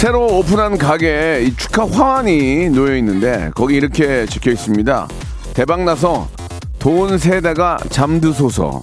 [0.00, 5.06] 새로 오픈한 가게에 이 축하 화환이 놓여 있는데 거기 이렇게 적혀 있습니다.
[5.52, 6.26] 대박 나서
[6.78, 8.80] 돈 세다가 잠드소서.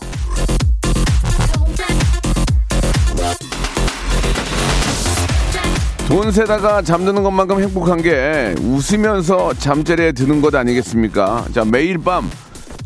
[6.08, 11.48] 돈 세다가 잠드는 것만큼 행복한 게 웃으면서 잠자리에 드는 것 아니겠습니까?
[11.52, 12.30] 자 매일 밤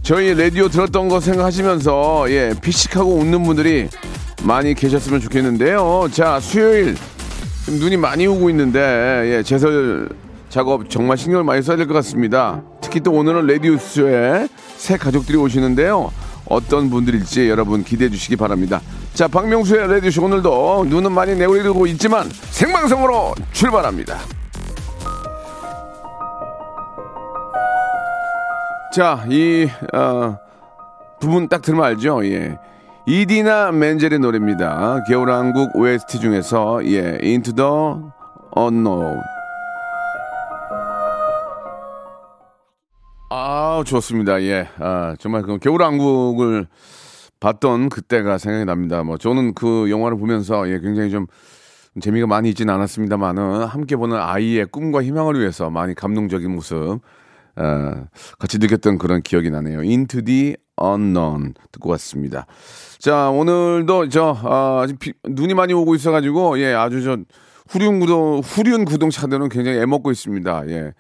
[0.04, 3.90] 저희 라디오 들었던 거 생각하시면서 예 피식하고 웃는 분들이
[4.44, 6.08] 많이 계셨으면 좋겠는데요.
[6.14, 6.96] 자 수요일
[7.66, 8.80] 지금 눈이 많이 오고 있는데
[9.38, 10.10] 예, 제설
[10.50, 12.62] 작업 정말 신경을 많이 써야 될 것 같습니다.
[12.82, 16.12] 특히 또 오늘은 레디오쇼에 새 가족들이 오시는데요.
[16.50, 18.82] 어떤 분들일지 여러분 기대해 주시기 바랍니다.
[19.14, 24.18] 자, 박명수의 레디오쇼 오늘도 눈은 많이 내리고 있지만 생방송으로 출발합니다.
[28.94, 30.38] 자, 이 어,
[31.22, 32.26] 부분 딱 들으면 알죠?
[32.26, 32.58] 예.
[33.08, 35.04] 이디나 멘젤의 노래입니다.
[35.08, 37.70] 겨울왕국 OST 중에서 예, Into the
[38.56, 39.20] Unknown.
[43.32, 44.42] 아, 좋습니다.
[44.44, 44.68] 예.
[44.78, 46.68] 아, 정말 그 겨울왕국을
[47.40, 49.02] 봤던 그때가 생각이 납니다.
[49.04, 51.26] 뭐 저는 그 영화를 보면서 예, 굉장히 좀
[52.00, 57.00] 재미가 많이 있지는 않았습니다만은 함께 보는 아이의 꿈과 희망을 위해서 많이 감동적인 모습
[57.56, 58.06] 어,
[58.38, 59.80] 같이 느꼈던 그런 기억이 나네요.
[59.80, 62.46] Into the Unknown 듣고 왔습니다.
[63.00, 67.18] 자 오늘도 저 아, 비- 눈이 많이 오고 있어가지고 예 아주 저
[67.70, 70.64] 후륜 구동 후륜 구동차들은 굉장히 애먹고 있습니다.
[70.70, 70.94] 예.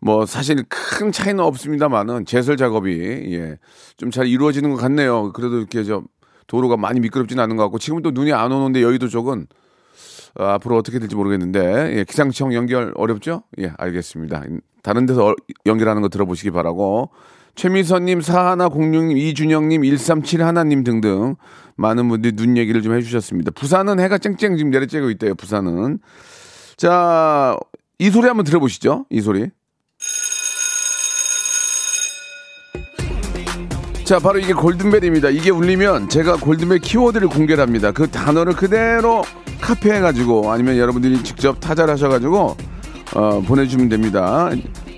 [0.00, 2.90] 뭐 사실 큰 차이는 없습니다만은 제설 작업이
[3.32, 3.58] 예,
[3.96, 5.32] 좀 잘 이루어지는 것 같네요.
[5.32, 6.02] 그래도 이렇게 저
[6.46, 9.46] 도로가 많이 미끄럽지는 않은 것 같고 지금 또 눈이 안 오는데 여의도 쪽은
[10.38, 13.42] 어, 앞으로 어떻게 될지 모르겠는데 예, 기상청 연결 어렵죠?
[13.58, 14.44] 예, 알겠습니다.
[14.82, 17.10] 다른 데서 어- 연결하는 거 들어보시기 바라고
[17.56, 21.36] 최미선님, 사하나 공룡님, 이준영님, 1371님 등등
[21.76, 23.50] 많은 분들이 눈 얘기를 좀 해주셨습니다.
[23.52, 25.34] 부산은 해가 쨍쨍 지금 내려쬐고 있대요.
[25.34, 25.98] 부산은
[26.76, 27.56] 자
[27.98, 29.06] 이 소리 한번 들어보시죠.
[29.10, 29.48] 이 소리.
[34.04, 35.30] 자, 바로 이게 골든벨입니다.
[35.30, 37.90] 이게 울리면 제가 골든벨 키워드를 공개를 합니다.
[37.90, 39.24] 그 단어를 그대로
[39.60, 42.56] 카피해가지고 아니면 여러분들이 직접 타자를 하셔가지고
[43.14, 44.50] 어, 보내주시면 됩니다.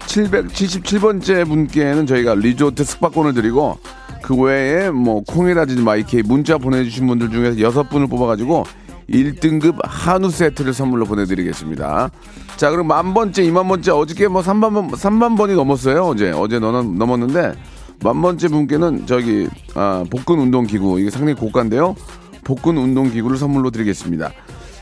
[0.09, 3.79] 777번째 분께는 저희가 리조트 숙박권을 드리고
[4.23, 8.65] 그 외에 뭐 콩이라든지 마이케이 문자 보내주신 분들 중에서 여섯 분을 뽑아가지고
[9.11, 12.11] 1등급 한우 세트를 선물로 보내드리겠습니다.
[12.57, 16.03] 자, 그럼 만 번째, 이만 번째, 어저께 뭐 3만 번, 3만 번이 넘었어요.
[16.03, 17.55] 어제, 어제 넘, 넘었는데,
[18.03, 21.97] 만 번째 분께는 저기, 아, 복근 운동기구, 이게 상당히 고가인데요.
[22.45, 24.31] 복근 운동기구를 선물로 드리겠습니다.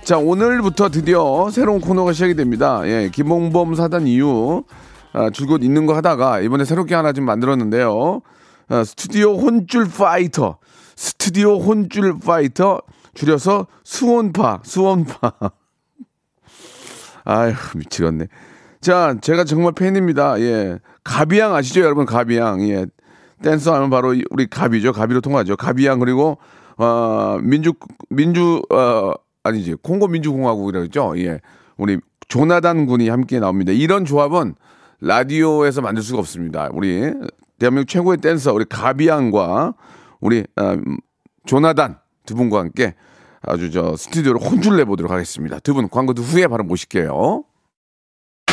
[0.03, 2.81] 자, 오늘부터 드디어 새로운 코너가 시작이 됩니다.
[2.85, 4.65] 예, 김홍범 사단 이후,
[5.17, 8.21] 아, 줄곧 있는 거 하다가 이번에 새롭게 하나 좀 만들었는데요.
[8.69, 10.59] 아, 스튜디오 혼줄 파이터.
[10.95, 12.83] 스튜디오 혼줄 파이터.
[13.15, 15.33] 줄여서 수원파, 수원파.
[17.25, 18.27] 아휴, 미치겠네.
[18.83, 20.39] 자, 제가 정말 팬입니다.
[20.41, 20.79] 예.
[21.03, 22.05] 가비양 아시죠, 여러분?
[22.05, 22.61] 가비양.
[22.69, 22.85] 예.
[23.43, 24.93] 댄서 하면 바로 이- 우리 가비죠.
[24.93, 25.57] 가비로 통하죠.
[25.57, 26.37] 가비양 그리고
[26.77, 27.73] 어, 민주
[28.11, 29.13] 민주 어
[29.43, 29.77] 아니지.
[29.83, 31.41] 콩고 민주공화국이라고 죠 예.
[31.79, 33.73] 우리 조나단 군이 함께 나옵니다.
[33.73, 34.55] 이런 조합은
[35.01, 36.69] 라디오에서 만들 수가 없습니다.
[36.73, 37.13] 우리
[37.59, 39.75] 대한민국 최고의 댄서 우리 가비양과
[40.21, 40.77] 우리 어,
[41.47, 42.95] 조나단 두 분과 함께
[43.43, 45.59] 아주 저 스튜디오를 혼쭐 내보도록 하겠습니다.
[45.61, 47.45] 두 분 광고 후에 바로 모실게요.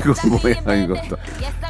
[0.00, 1.16] 이거 뭐야 이것도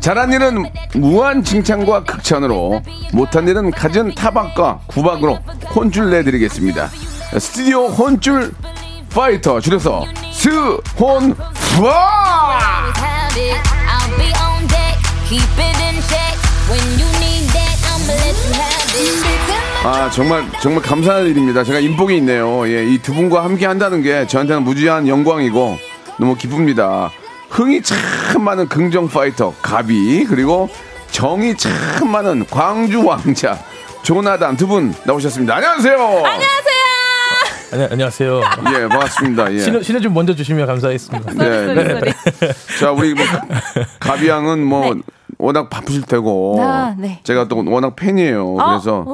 [0.01, 5.39] 잘한 일은 무한 칭찬과 극찬으로 못한 일은 갖은 타박과 구박으로
[5.75, 6.89] 혼쭐 내드리겠습니다
[7.39, 8.53] 스튜디오 혼쭐
[9.15, 10.05] 파이터 줄여서
[12.97, 13.83] have it.
[19.85, 21.65] 아 정말 정말 감사한 일입니다.
[21.65, 22.67] 제가 인복이 있네요.
[22.69, 25.79] 예, 이 두 분과 함께 한다는 게 저한테는 무지한 영광이고
[26.19, 27.11] 너무 기쁩니다.
[27.53, 27.99] 흥이 참
[28.43, 30.69] 많은 긍정 파이터 가비 그리고
[31.11, 31.73] 정이 참
[32.11, 33.59] 많은 광주 왕자
[34.03, 35.57] 조나단 두 분 나오셨습니다.
[35.57, 36.23] 안녕하세요.
[37.73, 38.41] 아니, 안녕하세요.
[38.75, 39.53] 예, 반갑습니다.
[39.55, 39.61] 예.
[39.61, 41.33] 신호, 신호 좀 먼저 주시면 감사하겠습니다.
[41.35, 42.13] 네, 네.
[42.81, 43.25] 자, 우리 뭐
[44.01, 44.95] 가비 양은 뭐
[45.39, 47.21] 워낙 바쁘실 테고 아, 네.
[47.25, 48.57] 제가 또 워낙 팬이에요.
[48.59, 49.05] 어, 그래서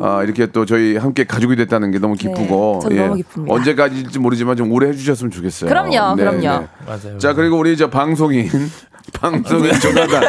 [0.00, 2.88] 아, 이렇게 또 저희 함께 가족이 됐다는 게 너무 기쁘고 예.
[2.88, 3.54] 저도 너무 기쁩니다.
[3.54, 5.68] 언제까지일지 모르지만 좀 오래 해주셨으면 좋겠어요.
[5.68, 6.66] 그럼요, 그럼요.
[6.86, 7.18] 맞아요.
[7.18, 8.48] 자, 그리고 우리 저 방송인
[9.20, 10.22] 방송인 조나단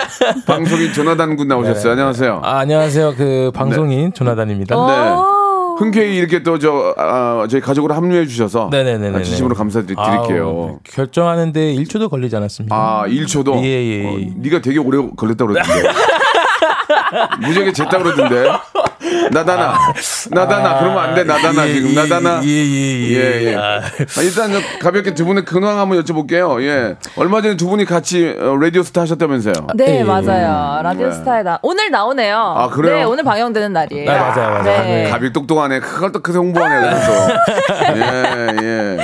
[0.45, 1.93] 방송인 조나단 군 나오셨어요.
[1.93, 2.41] 안녕하세요.
[2.43, 3.15] 아, 안녕하세요.
[3.15, 4.75] 그 방송인 조나단입니다.
[4.75, 5.35] 네.
[5.77, 9.17] 흔쾌히 이렇게 또저 아, 저희 가족으로 합류해 주셔서 네네네네.
[9.17, 10.79] 아, 진심으로 감사드릴게요.
[10.83, 12.75] 결정하는데 1초도 걸리지 않았습니다.
[12.75, 13.61] 아, 1초도?
[13.63, 14.31] 예, 예, 어, 예.
[14.37, 15.89] 네가 되게 오래 걸렸다 그러던데.
[17.45, 18.51] 무지하게 쟀다 그러던데.
[19.31, 19.77] 나다나.
[20.31, 20.79] 나다나.
[20.79, 21.23] 그러면 안 돼.
[21.23, 21.89] 나다나 예, 지금.
[21.91, 22.41] 예, 나다나.
[22.43, 23.15] 예, 예, 예.
[23.15, 23.55] 예, 예.
[23.55, 26.61] 아, 아, 일단 저 가볍게 두 분의 근황 한번 여쭤볼게요.
[26.63, 26.95] 예.
[27.17, 29.53] 얼마 전에 두 분이 같이 어, 라디오 스타 하셨다면서요.
[29.75, 30.77] 네, 예, 맞아요.
[30.77, 30.83] 네.
[30.83, 32.37] 라디오 스타에 나 오늘 나오네요.
[32.37, 32.95] 아, 그래요?
[32.95, 34.11] 네, 오늘 방영되는 날이에요.
[34.11, 34.83] 네, 맞아요, 맞아요.
[34.83, 35.09] 네.
[35.09, 35.79] 가비 똑똑하네.
[35.79, 36.81] 그걸 또 그새 홍보하네.
[36.81, 37.29] 그래서.
[37.95, 38.97] 예, 예.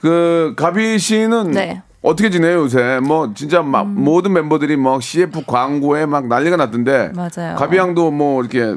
[0.00, 1.82] 그 가비 씨는 네.
[2.02, 3.00] 어떻게 지내요 요새?
[3.02, 7.10] 뭐 진짜 막 모든 멤버들이 뭐 CF 광고에 막 난리가 났던데.
[7.14, 7.56] 맞아요.
[7.56, 8.76] 가비 양도 뭐 이렇게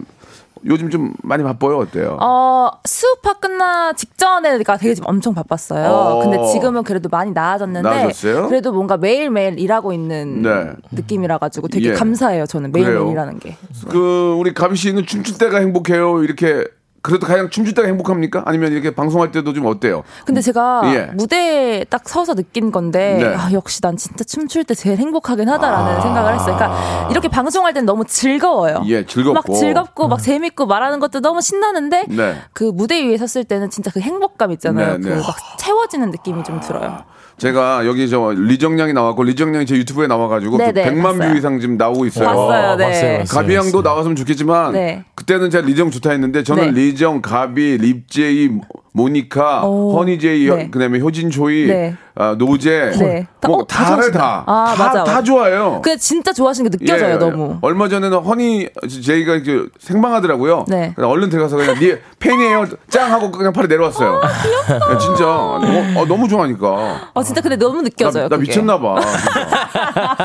[0.66, 1.78] 요즘 좀 많이 바빠요.
[1.78, 2.18] 어때요?
[2.22, 5.88] 어, 수우파 끝나 직전에가 되게 엄청 바빴어요.
[5.88, 6.20] 어.
[6.20, 8.48] 근데 지금은 그래도 많이 나아졌는데 나아졌어요?
[8.48, 10.72] 그래도 뭔가 매일 매일 일하고 있는 네.
[10.92, 11.94] 느낌이라 가지고 되게 예.
[11.94, 12.46] 감사해요.
[12.46, 13.12] 저는 매일 매일 그래요?
[13.12, 13.56] 일하는 게.
[13.90, 16.24] 그 우리 가비 씨는 춤출 때가 행복해요.
[16.24, 16.66] 이렇게
[17.02, 18.44] 그래도 가장 춤출 때가 행복합니까?
[18.46, 20.04] 아니면 이렇게 방송할 때도 좀 어때요?
[20.26, 21.12] 근데 제가 예.
[21.14, 23.36] 무대에 딱 서서 느낀 건데 네.
[23.36, 26.56] 아, 역시 난 진짜 춤출 때 제일 행복하긴 하다라는 생각을 했어요.
[26.56, 28.84] 그러니까 이렇게 방송할 땐 너무 즐거워요.
[28.88, 29.54] 예, 즐겁고.
[29.54, 32.36] 막 즐겁고 막 재밌고 말하는 것도 너무 신나는데 네.
[32.54, 34.98] 그 무대 위에 섰을 때는 진짜 그 행복감 있잖아요.
[34.98, 35.16] 네, 네.
[35.16, 37.00] 그막 채워지는 느낌이 좀 들어요.
[37.40, 41.32] 제가 여기 저 리정량이 나왔고 리정량이 제 유튜브에 나와가지고 그 네네, 100만 봤어요.
[41.32, 42.28] view 이상 지금 나오고 있어요.
[42.28, 42.86] 봤어요, 네.
[43.20, 43.24] 봤어요.
[43.30, 45.06] 가비 양도 나왔으면 좋겠지만 네.
[45.16, 46.82] 그때는 제가 리정 좋다 했는데 저는 네.
[46.90, 48.50] 리정, 가비, 립제이,
[48.92, 49.94] 모니카, 오.
[49.98, 50.70] 허니제이, 네.
[50.70, 51.96] 그다음에 효진 초이, 네.
[52.16, 53.28] 아, 노제, 네.
[53.48, 54.12] 뭐 어, 다 다를.
[54.12, 55.24] 다, 아, 다, 맞아, 다 맞아.
[55.24, 55.80] 좋아해요.
[55.84, 57.58] 그 진짜 좋아하시는 게 느껴져요, 예, 너무.
[57.62, 58.68] 얼마 전에는 허니
[59.04, 60.66] 제이가 이렇게 생방하더라고요.
[60.68, 60.94] 네.
[60.98, 64.20] 얼른 들어가서 그냥 네 팬이에요, 짱 하고 그냥 팔에 내려왔어요.
[64.22, 65.62] 야, 진짜 어,
[65.96, 67.12] 어, 너무 좋아하니까.
[67.14, 68.24] 아 진짜 근데 너무 느껴져요.
[68.24, 68.50] 나, 나 그게.
[68.50, 69.00] 미쳤나 봐.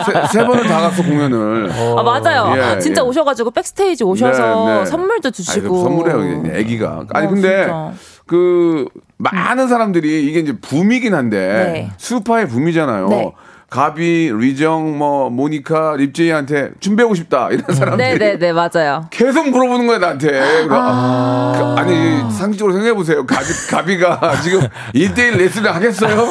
[0.04, 0.26] 진짜.
[0.26, 1.70] 세, 세 번을 다 갔어 공연을.
[1.96, 2.54] 아 맞아요.
[2.56, 3.06] 예, 진짜 예.
[3.06, 4.84] 오셔가지고 백스테이지 오셔서 네, 네.
[4.86, 5.68] 선물도 아니, 주시고.
[5.74, 7.04] 그 선물해요, 애기가.
[7.12, 7.92] 아니 어, 근데 진짜.
[8.26, 8.86] 그
[9.18, 11.90] 많은 사람들이 이게 이제 붐이긴 한데 네.
[11.96, 13.08] 수파의 붐이잖아요.
[13.08, 13.32] 네.
[13.74, 19.08] 가비, 리정, 뭐 모니카, 립제이한테 춤 배우고 싶다 이런 사람들이 네네네 맞아요.
[19.10, 20.68] 계속 물어보는 거야 나한테.
[20.70, 23.26] 아, 그, 니 상식적으로 생각해 보세요.
[23.26, 24.60] 가비 가비가 지금
[24.94, 26.24] 1대1 레슨을 하겠어요?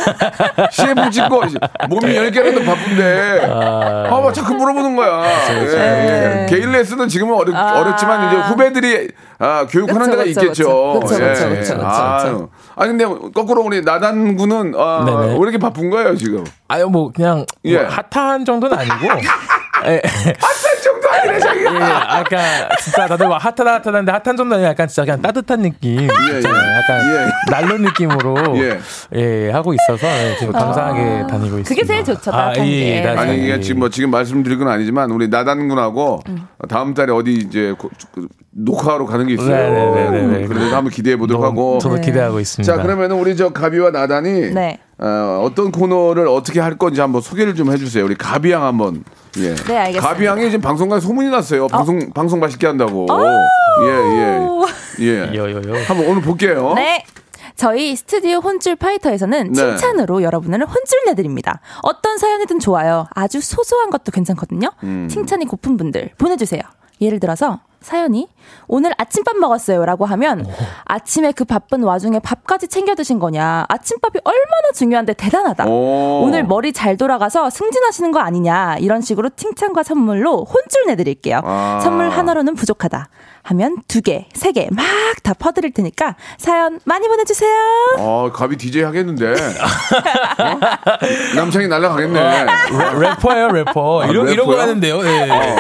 [0.72, 1.42] CF 찍고
[1.90, 3.42] 몸이 10개라도 바쁜데.
[3.51, 5.25] 아, 막 자꾸 물어보는 거야.
[5.51, 6.45] 예.
[6.48, 7.81] 개인 레슨은 지금은 어렵, 아.
[7.81, 9.10] 어렵지만 이제 후배들이
[9.44, 11.02] 아, 교육하는 데가 있겠죠.
[11.04, 11.07] 예.
[11.07, 12.47] 그쵸, 그쵸, 아유.
[12.76, 15.33] 아니 근데 거꾸로 우리 나단 군은 아, 네네.
[15.33, 16.44] 왜 이렇게 바쁜 거예요 지금?
[16.69, 17.78] 아유 뭐 그냥 예.
[17.80, 18.95] 뭐 핫한 정도는 아니고.
[19.87, 20.02] 예,
[20.40, 21.59] 한 정도 아니네 자기.
[21.66, 22.37] 예, 아까
[22.81, 26.37] 진짜 다들 막 핫하다 핫하다는데 핫한 정도 아니라 약간 진짜 그냥 따뜻한 느낌 예.
[26.37, 26.78] 있잖아요.
[26.80, 27.52] 약간 예.
[27.52, 28.80] 난로 느낌으로 예.
[29.16, 29.52] 예.
[29.52, 31.69] 하고 있어서 예, 지금 감사하게 다니고 있습니다.
[31.69, 33.02] 그게 제일 좋죠, 아, 따뜻한 게.
[33.04, 33.61] 따뜻한 아니 이게 게.
[33.61, 36.47] 지금 뭐 지금 말씀드릴 건 아니지만 우리 나단군하고 음.
[36.69, 39.49] 다음 달에 어디 이제 고- 그 녹화하러 가는 게 있어요.
[39.49, 40.47] 네네네네.
[40.47, 41.80] 그래서 한번 기대해 보도록 하고.
[41.80, 42.71] 저도 기대하고 있습니다.
[42.75, 44.80] 자 그러면은 우리 저 가비와 나단이 네.
[45.00, 48.04] 어, 어떤 코너를 어떻게 할 건지 한번 소개를 좀 해주세요.
[48.06, 49.04] 우리 가비양 한번.
[49.38, 49.56] 예.
[49.56, 50.07] 네, 알겠습니다.
[50.07, 51.68] 가비양이 지금 방송국에 소문이 났어요.
[51.68, 53.07] 방송 방송 맛있게 한다고.
[53.81, 53.88] 예
[55.00, 55.30] 예.
[55.31, 55.35] 예.
[55.35, 55.83] 여여여.
[55.88, 56.73] 한번 오늘 볼게요.
[56.76, 57.04] 네.
[57.56, 59.54] 저희 스튜디오 혼줄 파이터에서는 네.
[59.54, 61.59] 칭찬으로 여러분을 혼줄 내드립니다.
[61.81, 63.06] 어떤 사연이든 좋아요.
[63.14, 64.69] 아주 소소한 것도 괜찮거든요.
[64.83, 65.07] 음.
[65.09, 66.62] 칭찬이 고픈 분들 보내주세요.
[67.02, 68.28] 예를 들어서 사연이
[68.68, 70.47] 오늘 아침밥 먹었어요 라고 하면
[70.85, 76.23] 아침에 그 바쁜 와중에 밥까지 챙겨 드신 거냐 아침밥이 얼마나 중요한데 대단하다 오.
[76.23, 81.80] 오늘 머리 잘 돌아가서 승진하시는 거 아니냐 이런 식으로 칭찬과 선물로 혼줄 내드릴게요 아.
[81.83, 83.09] 선물 하나로는 부족하다
[83.45, 84.85] 하면 두 개, 세 개 막
[85.23, 87.49] 다 퍼드릴 테니까 사연 많이 보내주세요
[87.97, 89.31] 어 가비 DJ 하겠는데.
[89.31, 90.59] 어?
[91.35, 92.19] 남창이 날라가겠네.
[92.45, 92.49] 래-
[92.99, 94.02] 래퍼예요 래퍼.
[94.04, 94.61] 아, 이런 이런 거 래퍼요?
[94.61, 95.06] 하는데요.
[95.06, 95.30] 예.
[95.30, 95.56] 어,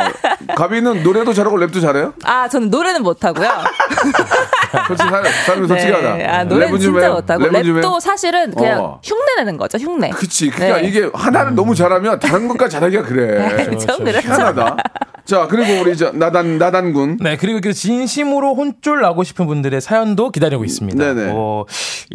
[0.55, 2.13] 가비는 노래도 잘하고 랩도 잘해요?
[2.23, 3.47] 아 저는 노래는 못하고요.
[4.87, 6.15] 솔직히 살- 삶이 솔직하다.
[6.15, 6.25] 네.
[6.25, 7.13] 아, 노래는 랩은 좀 진짜 해요?
[7.13, 7.83] 못하고 랩은 좀 해요?
[7.83, 9.01] 랩도 사실은 그냥 어.
[9.03, 9.77] 흉내내는 거죠.
[9.77, 10.09] 흉내.
[10.09, 10.49] 그치.
[10.49, 10.87] 그러니까 네.
[10.87, 13.65] 이게 하나를 너무 잘하면 다른 것까지 잘하기가 그래.
[13.77, 14.27] 좀 그렇죠.
[14.27, 14.77] 희한하다.
[15.25, 17.17] 자, 그리고 우리 저 나단 나단군.
[17.21, 21.01] 네, 그리고 그 진심으로 혼쭐 나고 싶은 분들의 사연도 기다리고 있습니다.
[21.13, 21.31] 네네.
[21.31, 21.65] 뭐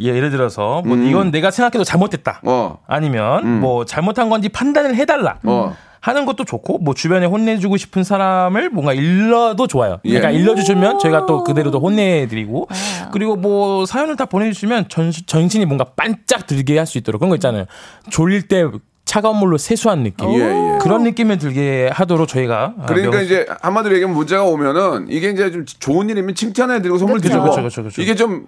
[0.00, 2.40] 예, 예를 들어서 뭐 이건 내가 생각해도 잘못됐다.
[2.44, 2.78] 어.
[2.86, 5.36] 아니면 뭐 잘못한 건지 판단을 해달라.
[5.44, 5.74] 어.
[6.08, 10.00] 하는 것도 좋고 뭐 주변에 혼내주고 싶은 사람을 뭔가 일러도 좋아요.
[10.06, 10.18] 예.
[10.18, 12.66] 그러니까 일러주시면 저희가 또 그대로 도 혼내드리고
[13.12, 17.36] 그리고 뭐 사연을 다 보내주시면 전, 전신이 뭔가 반짝 들게 할 수 있도록 그런 거
[17.36, 17.66] 있잖아요.
[18.08, 18.64] 졸릴 때
[19.04, 20.38] 차가운 물로 세수한 느낌 예,
[20.74, 20.78] 예.
[20.80, 25.66] 그런 느낌을 들게 하도록 저희가 그러니까 명- 이제 한마디로 얘기하면 문자가 오면은 이게 이제 좀
[25.66, 27.28] 좋은 일이면 칭찬해드리고 선물 그쵸.
[27.42, 28.00] 드리고 그쵸, 그쵸.
[28.00, 28.46] 이게 좀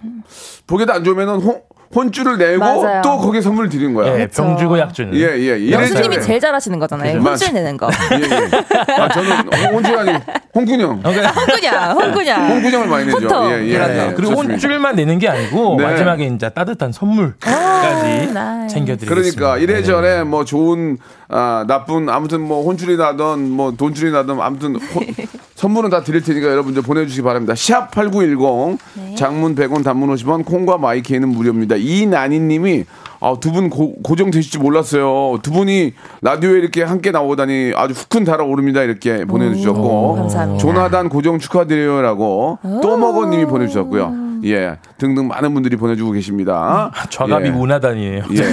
[0.65, 1.61] 보기도 안 좋으면은 혼,
[1.93, 3.01] 혼줄을 내고 맞아요.
[3.03, 4.13] 또 거기에 선물 드리는 거야.
[4.19, 4.43] 예, 그쵸.
[4.43, 5.71] 병주고 약 주는 예, 예.
[5.71, 6.21] 영수님이 이래저래.
[6.21, 7.17] 제일 잘하시는 거잖아요.
[7.19, 7.29] 그죠.
[7.29, 7.89] 혼쭐 내는 거.
[8.13, 8.93] 예, 예.
[9.01, 9.31] 아, 저는
[9.73, 10.19] 혼줄 아니고
[10.55, 11.01] 홍군형.
[11.03, 12.49] 홍구냥, 홍구냥.
[12.51, 13.17] 홍군형을 많이 내죠.
[13.17, 13.51] 호통.
[13.51, 13.65] 예, 예.
[13.65, 14.09] 이런 예.
[14.09, 14.15] 거.
[14.15, 14.33] 그리고.
[14.41, 15.83] 혼줄만 내는 게 아니고 네.
[15.83, 18.73] 마지막에 이제 따뜻한 선물까지 nice.
[18.75, 19.13] 챙겨드리겠습니다.
[19.39, 19.61] 그러니까 네.
[19.63, 20.97] 이래저래 뭐 좋은
[21.29, 25.01] 아 나쁜 아무튼 뭐 혼줄이 나든 뭐 돈줄이 나든 아무튼 호-
[25.55, 27.53] 선물은 다 드릴 테니까 여러분들 보내주시기 바랍니다.
[27.55, 28.79] 샵 #8910
[29.15, 31.75] 장문 100원, 단문 50원, 콩과 마이케이는 무료입니다.
[31.81, 32.85] 이난이님이
[33.23, 35.37] 아, 두 분 고정 되실지 몰랐어요.
[35.43, 38.81] 두 분이 라디오에 이렇게 함께 나오다니 아주 후끈 달아오릅니다.
[38.81, 40.59] 이렇게 보내주셨고 감사합니다.
[40.59, 44.31] 조나단 고정 축하드려요라고 또먹어님이 보내주셨고요.
[44.45, 46.91] 예, 등등 많은 분들이 보내주고 계십니다.
[47.11, 47.51] 좌갑이 예.
[47.51, 48.23] 문화단이에요.
[48.37, 48.43] 예.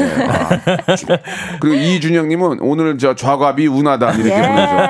[0.87, 1.07] 아, 주-
[1.61, 4.43] 그리고 이준영님은 오늘 저 좌갑이 운하다 이렇게 예.
[4.43, 4.87] 보내주셨고.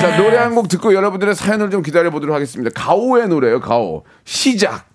[0.00, 2.70] 자 노래 한 곡 듣고 여러분들의 사연을 좀 기다려 보도록 하겠습니다.
[2.74, 3.60] 가오의 노래요.
[3.60, 4.86] 가오 시작.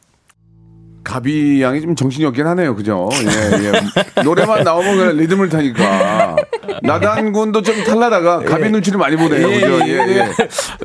[1.13, 2.75] 가비 양이 좀 정신이 없긴 하네요.
[2.75, 3.10] 그죠?
[3.13, 4.22] 예, 예.
[4.22, 6.36] 노래만 나오면 그냥 리듬을 타니까.
[6.84, 9.48] 나단군도 좀 탈라다가 가비 눈치를 많이 보네요.
[9.48, 9.80] 그죠?
[9.88, 10.30] 예, 예.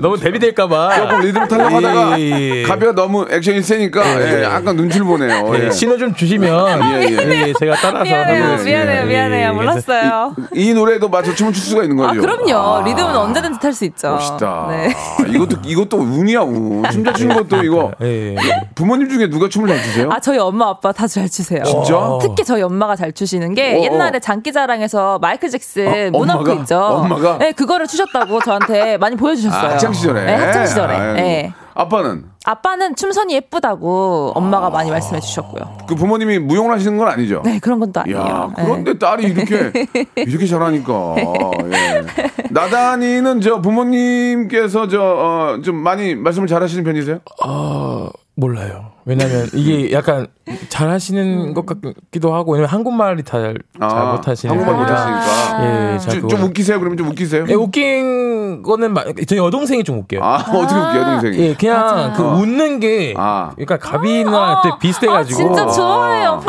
[0.01, 0.97] 너무 데뷔될까봐.
[0.97, 2.63] 조금 리듬을 타려고 하다가 예, 예, 예.
[2.63, 5.53] 가비가 너무 액션이 세니까 예, 약간 눈치를 보네요.
[5.57, 5.67] 예.
[5.67, 7.49] 예, 신호 좀 주시면 예, 예.
[7.49, 8.65] 예, 제가 따라서 미안해요.
[8.65, 9.49] 미안해요, 예, 미안해요.
[9.49, 9.53] 예.
[9.53, 10.35] 몰랐어요.
[10.55, 12.19] 이 노래도 맞춰 춤을 출 수가 있는 거죠.
[12.19, 12.87] 아, 그럼요.
[12.87, 14.13] 리듬은 언제든지 탈 수 있죠.
[14.13, 14.69] 멋있다.
[14.71, 14.89] 네.
[14.95, 16.83] 아, 이것도 이것도 운이야 운.
[16.91, 18.37] 춤 잘 추는 것도 이거 예, 예.
[18.75, 20.09] 부모님 중에 누가 춤을 잘 추세요?
[20.15, 21.63] 아, 저희 엄마 아빠 다 잘 추세요.
[21.65, 22.19] 진짜?
[22.21, 23.83] 특히 저희 엄마가 잘 추시는 게 어, 어.
[23.85, 26.53] 옛날에 장기자랑에서 마이클 잭슨 어, 엄마가?
[26.55, 26.79] 있죠.
[26.79, 27.39] 엄마가?
[27.39, 29.61] 네, 그거를 추셨다고 저한테 많이 보여주셨어요.
[29.71, 30.25] 아, 학창 시절에.
[30.25, 30.95] 네, 학창 시절에.
[30.95, 31.15] 아유.
[31.15, 31.53] 네.
[31.77, 35.79] 아빠는 아빠는 춤선이 예쁘다고 엄마가 많이 말씀해 주셨고요.
[35.89, 37.43] 그 부모님이 무용을 하시는 건 아니죠?
[37.45, 38.19] 네, 그런 건 또 아니에요.
[38.21, 38.65] 야, 네.
[38.65, 39.73] 그런데 딸이 이렇게
[40.17, 41.15] 이렇게 잘하니까.
[41.19, 42.05] 예.
[42.51, 47.19] 나단이는 저 부모님께서 저좀 많이 말씀을 잘하시는 편이세요?
[47.43, 48.91] 아, 몰라요.
[49.05, 50.27] 왜냐면 이게 약간
[50.69, 55.07] 잘 하시는 것 같기도 하고 왜냐면 한국말이 잘, 잘 못하시는 아, 한국말 분이라.
[55.21, 55.65] 못하시니까.
[55.95, 56.79] 예, 잘 좀, 좀 웃기세요?
[56.81, 57.45] 그러면 좀 웃기세요?
[57.49, 60.21] 예, 웃긴 거는 마- 저희 여동생이 좀 웃겨요.
[60.25, 61.39] 아, 어떻게 웃겨요, 동생이?
[61.39, 63.51] 예, 그냥 그 웃는 게 아.
[63.55, 66.41] 그러니까 가비나 때 비슷해 가지고 아, 진짜 좋아해요.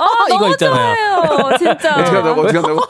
[0.00, 0.96] 아, 이거 너무 있잖아요.
[0.96, 1.58] 좋아해요.
[1.58, 1.94] 진짜.
[1.96, 2.40] 어떻게 한다고?
[2.42, 2.80] 어떻게 한다고?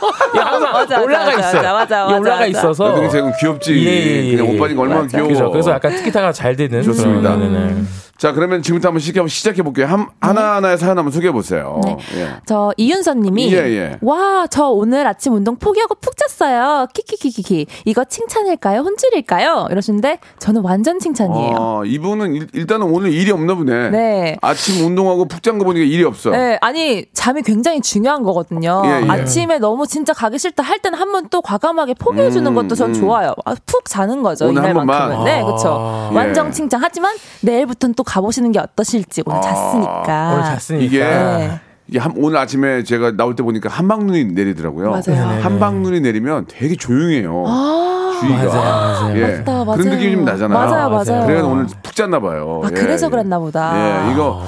[0.34, 1.62] 예, 항상 맞아, 맞아, 올라가 맞아, 있어요.
[1.62, 2.46] 맞아, 맞아, 예, 올라가 맞아.
[2.46, 3.86] 있어서 여동생은 귀엽지.
[3.86, 4.56] 예, 예, 예, 그냥 예.
[4.56, 5.16] 오빠니까 얼마나 맞아.
[5.18, 5.28] 귀여워.
[5.28, 5.50] 그죠.
[5.50, 7.36] 그래서 약간 티키타가 잘 되는 좋습니다.
[7.36, 7.82] 그런, 네, 네.
[8.20, 9.86] 자, 그러면 지금부터 한번 시작해, 시작해 볼게요.
[9.86, 11.80] 한, 하나하나의 사연 한번 소개해 보세요.
[11.82, 11.96] 네.
[12.16, 12.28] 예.
[12.44, 13.98] 저 이윤선 님이 예, 예.
[14.02, 16.86] 와, 저 오늘 아침 운동 포기하고 푹 잤어요.
[16.92, 17.66] 키키키키키.
[17.86, 18.80] 이거 칭찬일까요?
[18.80, 19.68] 혼쭐일까요?
[19.70, 21.54] 이러시는데 저는 완전 칭찬이에요.
[21.58, 23.88] 어, 이분은 일, 일단은 오늘 일이 없나 보네.
[23.88, 24.36] 네.
[24.42, 26.28] 아침 운동하고 푹 잔 거 보니까 일이 없어.
[26.28, 28.82] 네, 아니 잠이 굉장히 중요한 거거든요.
[28.84, 29.08] 예, 예.
[29.10, 32.90] 아침에 너무 진짜 가기 싫다 할 때는 한번 또 과감하게 포기해 주는 음, 것도 전
[32.90, 32.94] 음.
[32.94, 33.32] 좋아요.
[33.46, 35.16] 아, 푹 자는 거죠 오늘 한 이날만큼은.
[35.16, 35.24] 번만?
[35.24, 35.68] 네, 그렇죠.
[35.70, 36.50] 아, 완전 예.
[36.50, 36.80] 칭찬.
[36.82, 40.32] 하지만 내일부터는 또 가보시는 게 어떠실지 오늘 아, 잤으니까.
[40.34, 40.84] 오늘 잤으니까.
[40.84, 41.60] 이게 네.
[41.86, 44.90] 이게 한, 오늘 아침에 제가 나올 때 보니까 한방눈이 내리더라고요.
[44.90, 45.40] 맞아요.
[45.42, 47.44] 한방눈이 내리면 되게 조용해요.
[47.46, 48.44] 아, 주위가.
[48.44, 49.18] 맞아요, 맞아요.
[49.18, 49.36] 예.
[49.38, 49.76] 맞다, 맞아요.
[49.78, 50.58] 그런 느낌이 좀 나잖아요.
[50.58, 51.26] 맞아요, 맞아요.
[51.26, 52.62] 그래서 오늘 푹 잤나 봐요.
[52.64, 53.10] 아, 예, 그래서 예.
[53.10, 54.08] 그랬나 보다.
[54.08, 54.42] 예, 이거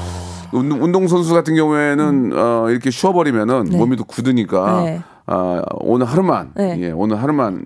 [0.52, 3.64] 운동, 운동선수 같은 경우에는 어, 이렇게 쉬어버리면은 음.
[3.71, 3.76] 네.
[3.76, 5.00] 몸이 또 굳으니까 네.
[5.26, 6.78] 어, 오늘 하루만 네.
[6.81, 7.64] 예, 오늘 하루만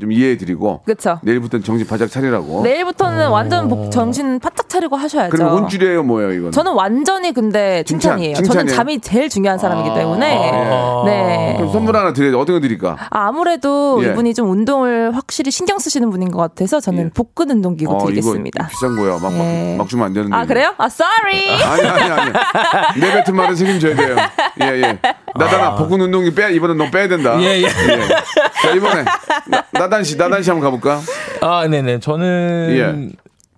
[0.00, 1.18] 좀 이해해드리고 그쵸.
[1.22, 2.62] 내일부터는 정신 바짝 차리라고.
[2.62, 5.30] 내일부터는 완전 복- 정신 바짝 차리고 하셔야죠.
[5.30, 6.52] 그럼 혼줄이에요, 뭐예요, 이건?
[6.52, 8.34] 저는 완전히 근데 칭찬, 칭찬이에요.
[8.34, 8.60] 칭찬이에요?
[8.66, 10.50] 저는 잠이 제일 중요한 사람이기 때문에.
[10.52, 11.02] 아.
[11.06, 11.54] 네.
[11.56, 12.38] 그럼 선물 하나 드려야죠.
[12.38, 12.96] 어떤 거 드릴까?
[13.10, 14.10] 아, 아무래도 예.
[14.10, 17.10] 이분이 좀 운동을 확실히 신경 쓰시는 분인 것 같아서 저는 예.
[17.14, 18.64] 복근 운동기구 어, 드리겠습니다.
[18.64, 19.18] 이거 비싼 거야.
[19.18, 19.70] 막, 예.
[19.72, 20.36] 막, 막 주면 안 되는데.
[20.36, 20.74] 아, 그래요?
[20.76, 21.54] 아, sorry.
[21.62, 23.00] 아니, 아니, 아니.
[23.00, 24.16] 내 뱉은 말은 책임져야 돼요.
[24.60, 24.98] 예, 예.
[25.36, 27.40] 나단아, 복근 운동기 빼, 이번엔 너 빼야 된다.
[27.40, 27.68] 예, 예.
[27.68, 29.04] 자, 이번에.
[29.48, 31.00] 나, 나단 씨, 나단 씨 한번 가볼까?
[31.40, 32.00] 아, 네네.
[32.00, 33.08] 저는 예.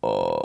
[0.02, 0.36] 어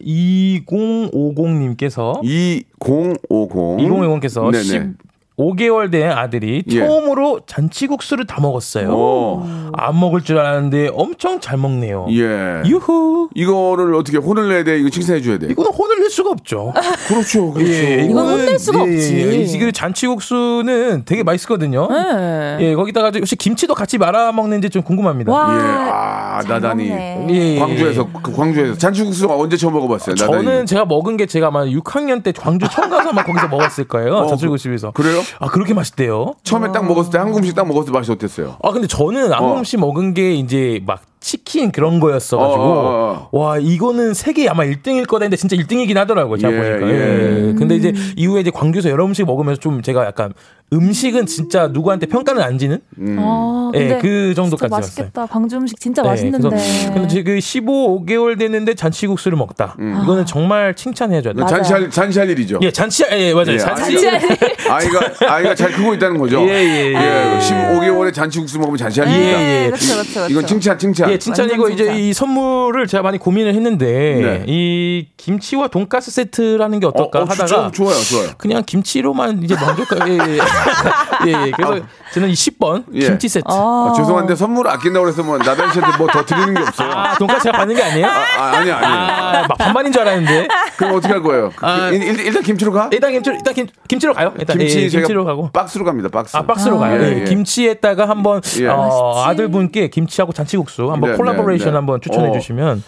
[0.00, 3.76] 2050님께서 2050.
[3.78, 4.94] 2050께서 네네.
[5.38, 6.80] 5개월 된 아들이 예.
[6.80, 8.90] 처음으로 잔치국수를 다 먹었어요.
[8.90, 9.46] 오.
[9.72, 12.06] 안 먹을 줄 알았는데 엄청 잘 먹네요.
[12.10, 12.62] 예.
[12.68, 13.28] 유후.
[13.34, 14.78] 이거를 어떻게 혼을 내야 돼?
[14.80, 15.46] 이거 칭찬해 줘야 돼.
[15.50, 16.72] 이거는 혼을 낼 수가 없죠.
[17.06, 17.52] 그렇죠.
[17.52, 17.72] 그렇죠.
[17.72, 19.48] 예, 이건 혼낼 수가 없지.
[19.68, 21.88] 이 잔치국수는 되게 맛있거든요.
[21.88, 22.56] 네.
[22.60, 25.30] 예, 거기다가 혹시 김치도 같이 말아 먹는지 좀 궁금합니다.
[25.32, 25.54] 와.
[25.54, 25.60] 예.
[25.60, 26.88] 아, 잘 나다니.
[26.88, 27.58] 예, 예.
[27.58, 30.14] 광주에서 그 광주에서 잔치국수 언제 처음 먹어 봤어요?
[30.18, 30.44] 나다니.
[30.44, 34.16] 저는 제가 먹은 게 제가 아마 6학년 때 광주 처음 가서 막 거기서 먹었을 거예요.
[34.18, 34.90] 어, 잔치국수에서.
[34.92, 35.20] 그래요?
[35.38, 36.34] 아 그렇게 맛있대요.
[36.42, 38.56] 처음에 딱 먹었을 때 한국 음식 딱 먹었을 때 맛이 어땠어요?
[38.62, 39.58] 아 근데 저는 한국 어.
[39.58, 45.06] 음식 먹은 게 이제 막 치킨 그런 거였어가지고 어, 어, 와 이거는 세계 아마 1등일
[45.06, 47.48] 거다 했는데 진짜 1등이긴 하더라고요 제가 예, 보니까 예.
[47.48, 47.54] 예.
[47.54, 50.32] 근데 이제 이후에 이제 광주에서 여러 음식 먹으면서 좀 제가 약간
[50.70, 52.80] 음식은 진짜 누구한테 평가는 안 지는
[53.18, 55.26] 어, 예, 근데 그 정도까지 진짜 맛있겠다.
[55.26, 56.48] 광주 음식 진짜 예, 맛있는데.
[56.50, 61.40] 그래서 근데 지금 15개월 됐는데 잔치국수를 먹다 이거는 정말 칭찬해줘야 돼.
[61.46, 62.58] 잔치할 잔치할 일이죠.
[62.62, 64.18] 예 잔치 예 맞아요 예, 잔치 진짜
[64.68, 66.42] 아이가 아이가 잘 크고 있다는 거죠.
[66.46, 67.38] 예, 예, 예.
[67.38, 69.40] 15개월에 잔치국수 먹으면 잔치할 예, 일이다.
[69.40, 69.66] 예.
[69.68, 70.30] 그렇죠, 그렇죠, 그렇죠.
[70.30, 71.07] 이건 칭찬 칭찬.
[71.12, 72.00] 예, 칭찬이고 완전 이제 칭찬.
[72.00, 74.44] 이 선물을 제가 많이 고민을 했는데 네.
[74.46, 78.28] 이 김치와 돈가스 세트라는 게 어떨까 어, 어, 하다가 좋- 좋아요, 좋아요.
[78.38, 80.38] 그냥 김치로만 이제 만족하 예, 예.
[81.26, 81.50] 예, 예.
[81.50, 81.80] 그래서
[82.12, 83.00] 저는 이 10번 예.
[83.00, 83.44] 김치 세트.
[83.48, 86.90] 아, 죄송한데 선물 아낀다고 그래서 뭐 나단 씨한테 뭐 더 드리는 게 없어요.
[86.90, 88.06] 아, 돈가스 제가 받는 게 아니에요?
[88.06, 88.86] 아, 아, 아니 아니.
[88.86, 90.48] 아, 막 반반인 줄 알았는데.
[90.78, 91.50] 그럼 어떻게 할 거예요?
[91.54, 91.88] 그, 아.
[91.90, 92.88] 일, 일, 일단 김치로 가?
[92.92, 94.32] 일단 김치 일단 김, 김치로 가요.
[94.38, 95.50] 일단 김치 예, 제가 김치로 가고.
[95.52, 96.08] 박스로 갑니다.
[96.08, 96.36] 박스.
[96.36, 97.02] 아 박스로 가요.
[97.02, 97.24] 예, 예, 예.
[97.24, 98.68] 김치에다가 한번 예.
[98.68, 101.76] 어, 아들분께 김치하고 잔치국수 한번 네, 콜라보레이션 네, 네.
[101.76, 102.32] 한번 추천해 어.
[102.32, 102.82] 주시면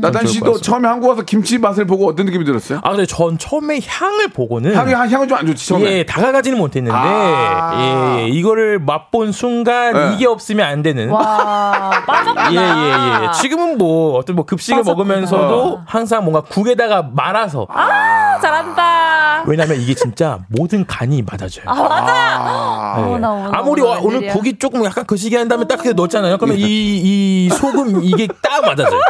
[0.00, 0.60] 나단 좋을 것 씨도.
[0.60, 2.80] 처음에 한국 와서 김치 맛을 보고 어떤 느낌이 들었어요?
[2.82, 5.84] 아 근데 전 처음에 향을 보고는 향이 향은 좀 안 좋지 처음에.
[5.98, 8.16] 예, 다가가지는 못했는데 아.
[8.20, 10.14] 예, 이거를 맛본 순간 예.
[10.14, 11.08] 이게 없으면 안 되는.
[11.10, 12.52] 와, 빠졌구나.
[12.52, 13.32] 예, 예, 예.
[13.40, 15.04] 지금은 뭐 어떤 뭐 급식을 빠졌구나.
[15.08, 19.15] 먹으면서도 항상 뭔가 국에다가 말아서 아, 잘한다.
[19.46, 21.64] 왜냐면 이게 진짜 모든 간이 맞아져요.
[21.66, 22.12] 아, 맞아.
[22.14, 23.02] 아, 예.
[23.02, 24.28] 어, 나 오늘 아무리 오늘 와- 오늘.
[24.28, 26.38] 국이 조금 약간 거시기 한 다음에 딱 그냥 넣었잖아요.
[26.38, 29.00] 그러면 이, 이 소금 이게 딱 맞아져요.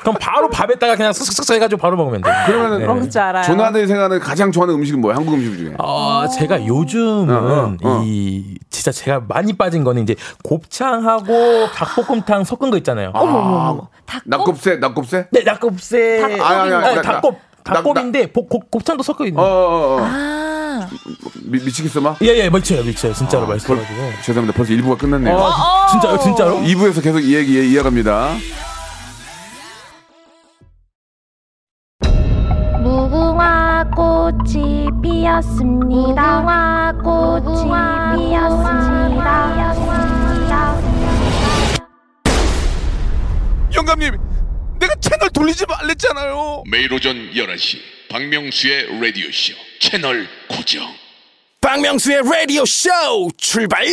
[0.00, 2.34] 그럼 바로 밥에다가 그냥 쓱쓱쓱 해가지고 바로 먹으면 돼요.
[2.46, 2.86] 그러면은 네.
[2.86, 3.42] 먹을 줄 알아요.
[3.44, 5.16] 조나단이 생각하는 가장 좋아하는 음식은 뭐예요?
[5.16, 5.74] 한국 음식 중에.
[5.78, 8.02] 어, 제가 요즘은 어, 어, 어.
[8.04, 13.12] 이 진짜 제가 많이 빠진 거는 이제 곱창하고 닭볶음탕 섞은 거 있잖아요.
[14.04, 15.28] 닭 낙곱새, 낙곱새?
[15.30, 16.20] 네, 닭곱새.
[16.20, 17.38] 닭- 아니, 아니, 아니, 아니, 나- 닭곱 나-
[18.48, 19.40] 곱- 곱창도 섞어 있는.
[19.40, 19.98] 어, 어, 어.
[20.02, 20.88] 아,
[21.44, 22.14] 미, 미치겠어, 마?
[22.22, 23.12] 예, 예, 미쳐요, 미쳐요.
[23.14, 24.00] 진짜로 벌, 말씀해가지고.
[24.22, 24.56] 죄송합니다.
[24.56, 25.34] 벌써 1부가 끝났네요.
[25.36, 26.58] 어, 진짜요, 진짜로?
[26.60, 28.34] 2부에서 계속 이 얘기 예, 이어갑니다.
[32.82, 36.40] 무궁화 꽃이 피었습니다.
[36.40, 37.64] 무궁화 꽃이
[38.30, 39.64] 피었습니다.
[43.74, 44.16] 영감님,
[44.84, 46.64] 내가 채널 돌리지 말랬잖아요.
[46.70, 47.78] 매일 오전 11시
[48.10, 50.86] 박명수의 라디오 쇼 채널 고정
[51.60, 52.90] 박명수의 라디오 쇼
[53.38, 53.86] 출발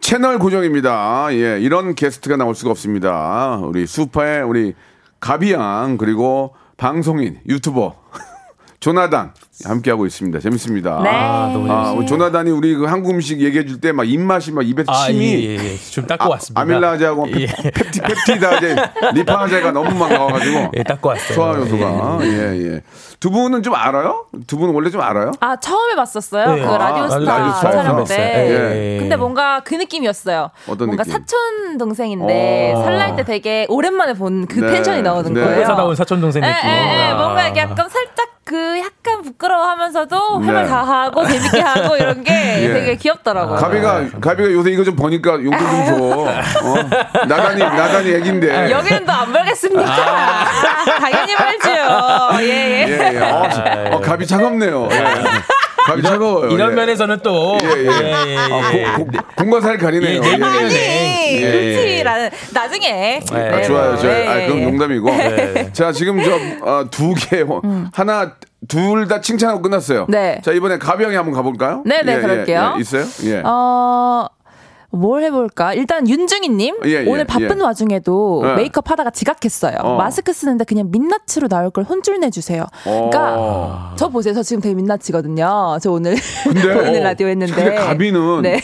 [0.00, 1.28] 채널 고정입니다.
[1.32, 3.58] 예, 이런 게스트가 나올 수가 없습니다.
[3.62, 4.74] 우리 수파의 우리
[5.20, 7.94] 가비양 그리고 방송인 유튜버
[8.80, 10.40] 조나단 함께하고 있습니다.
[10.40, 11.00] 재밌습니다.
[11.02, 11.10] 네.
[11.12, 14.66] 아, 너무 아, 우리 조나단이 우리 그 한국 음식 얘기해 줄 때 막 입맛이 막
[14.66, 15.76] 입에서 아, 예, 침이 예, 예.
[15.76, 16.60] 좀 닦고 왔습니다.
[16.60, 17.46] 아밀라제하고 예.
[17.46, 18.76] 펩티 펩티다제
[19.14, 21.34] 리파제가 너무 막 나와가지고 예, 닦고 왔어요.
[21.34, 22.28] 소화 요소가 예
[22.74, 22.80] 예.
[23.20, 24.26] 두 분은 좀 알아요?
[24.46, 25.30] 두 분은 원래 좀 알아요?
[25.40, 26.58] 아 처음에 봤었어요.
[26.58, 26.62] 예.
[26.62, 28.94] 그 아, 라디오스타 라디오스타 촬영 처음 때.
[28.96, 28.98] 예.
[29.00, 30.50] 근데 뭔가 그 느낌이었어요.
[30.66, 31.12] 어떤 뭔가 느낌?
[31.12, 32.82] 사촌 동생인데 어.
[32.84, 34.72] 설날 때 되게 오랜만에 본그 네.
[34.72, 35.40] 텐션이 나오는 네.
[35.40, 35.60] 거예요.
[35.60, 36.68] 회사 나온 사촌 동생 예, 느낌.
[36.70, 37.02] 예, 예.
[37.10, 37.14] 아.
[37.16, 38.23] 뭔가 이렇게 약간 살짝
[38.54, 40.52] 그 약간 부끄러워하면서도 할 네.
[40.52, 42.72] 말다 하고 재밌게 하고 이런 게 예.
[42.72, 43.56] 되게 귀엽더라고요.
[43.58, 46.04] 가비가 가비가 요새 이거 좀 버니까 용돈 좀 줘.
[46.04, 47.26] 어?
[47.26, 48.70] 나단이 나단이 애긴데.
[48.70, 49.82] 여기는 또 안 벌겠습니까?
[49.90, 52.30] 아, 당연히 벌지요.
[52.40, 52.86] 예, 예.
[52.88, 53.18] 예, 예.
[53.20, 54.88] 어, 어, 갑이 차갑네요.
[54.92, 54.96] 예.
[55.86, 56.50] 갑이 차가워요.
[56.50, 56.74] 이런 예.
[56.74, 57.86] 면에서는 또 예, 예.
[57.86, 58.84] 예, 예, 아, 예.
[58.96, 60.20] 고- 고- 공과 사를 가리네요.
[60.22, 60.36] 예, 예.
[60.36, 60.44] 네.
[60.44, 61.50] 아니, 예, 예.
[61.74, 62.02] 그렇지.
[62.04, 63.20] 라는 나중에.
[63.32, 64.18] 네, 아, 좋아요, 좋아요.
[64.18, 64.28] 네.
[64.28, 65.10] 아, 그럼 농담이고.
[65.10, 65.70] 네.
[65.72, 67.44] 자, 지금 저두 개,
[67.92, 68.32] 하나,
[68.68, 70.06] 둘다 칭찬하고 끝났어요.
[70.08, 70.40] 네.
[70.42, 71.82] 자, 이번에 가병이 한번 가볼까요?
[71.84, 72.74] 네, 네, 예, 예, 그럴게요.
[72.76, 72.80] 예.
[72.80, 73.04] 있어요?
[73.24, 73.42] 예.
[73.44, 74.26] 어,
[74.94, 75.74] 뭘 해볼까?
[75.74, 77.62] 일단 윤중이님 예, 예, 오늘 바쁜 예.
[77.62, 78.54] 와중에도 네.
[78.56, 79.76] 메이크업 하다가 지각했어요.
[79.82, 79.96] 어.
[79.96, 82.64] 마스크 쓰는데 그냥 민낯으로 나올 걸 혼쭐 내주세요.
[82.84, 84.34] 그러니까 저 보세요.
[84.34, 85.78] 저 지금 되게 민낯이거든요.
[85.82, 87.74] 저 오늘 근데, 오늘 라디오 했는데.
[87.74, 88.60] 가비는 네.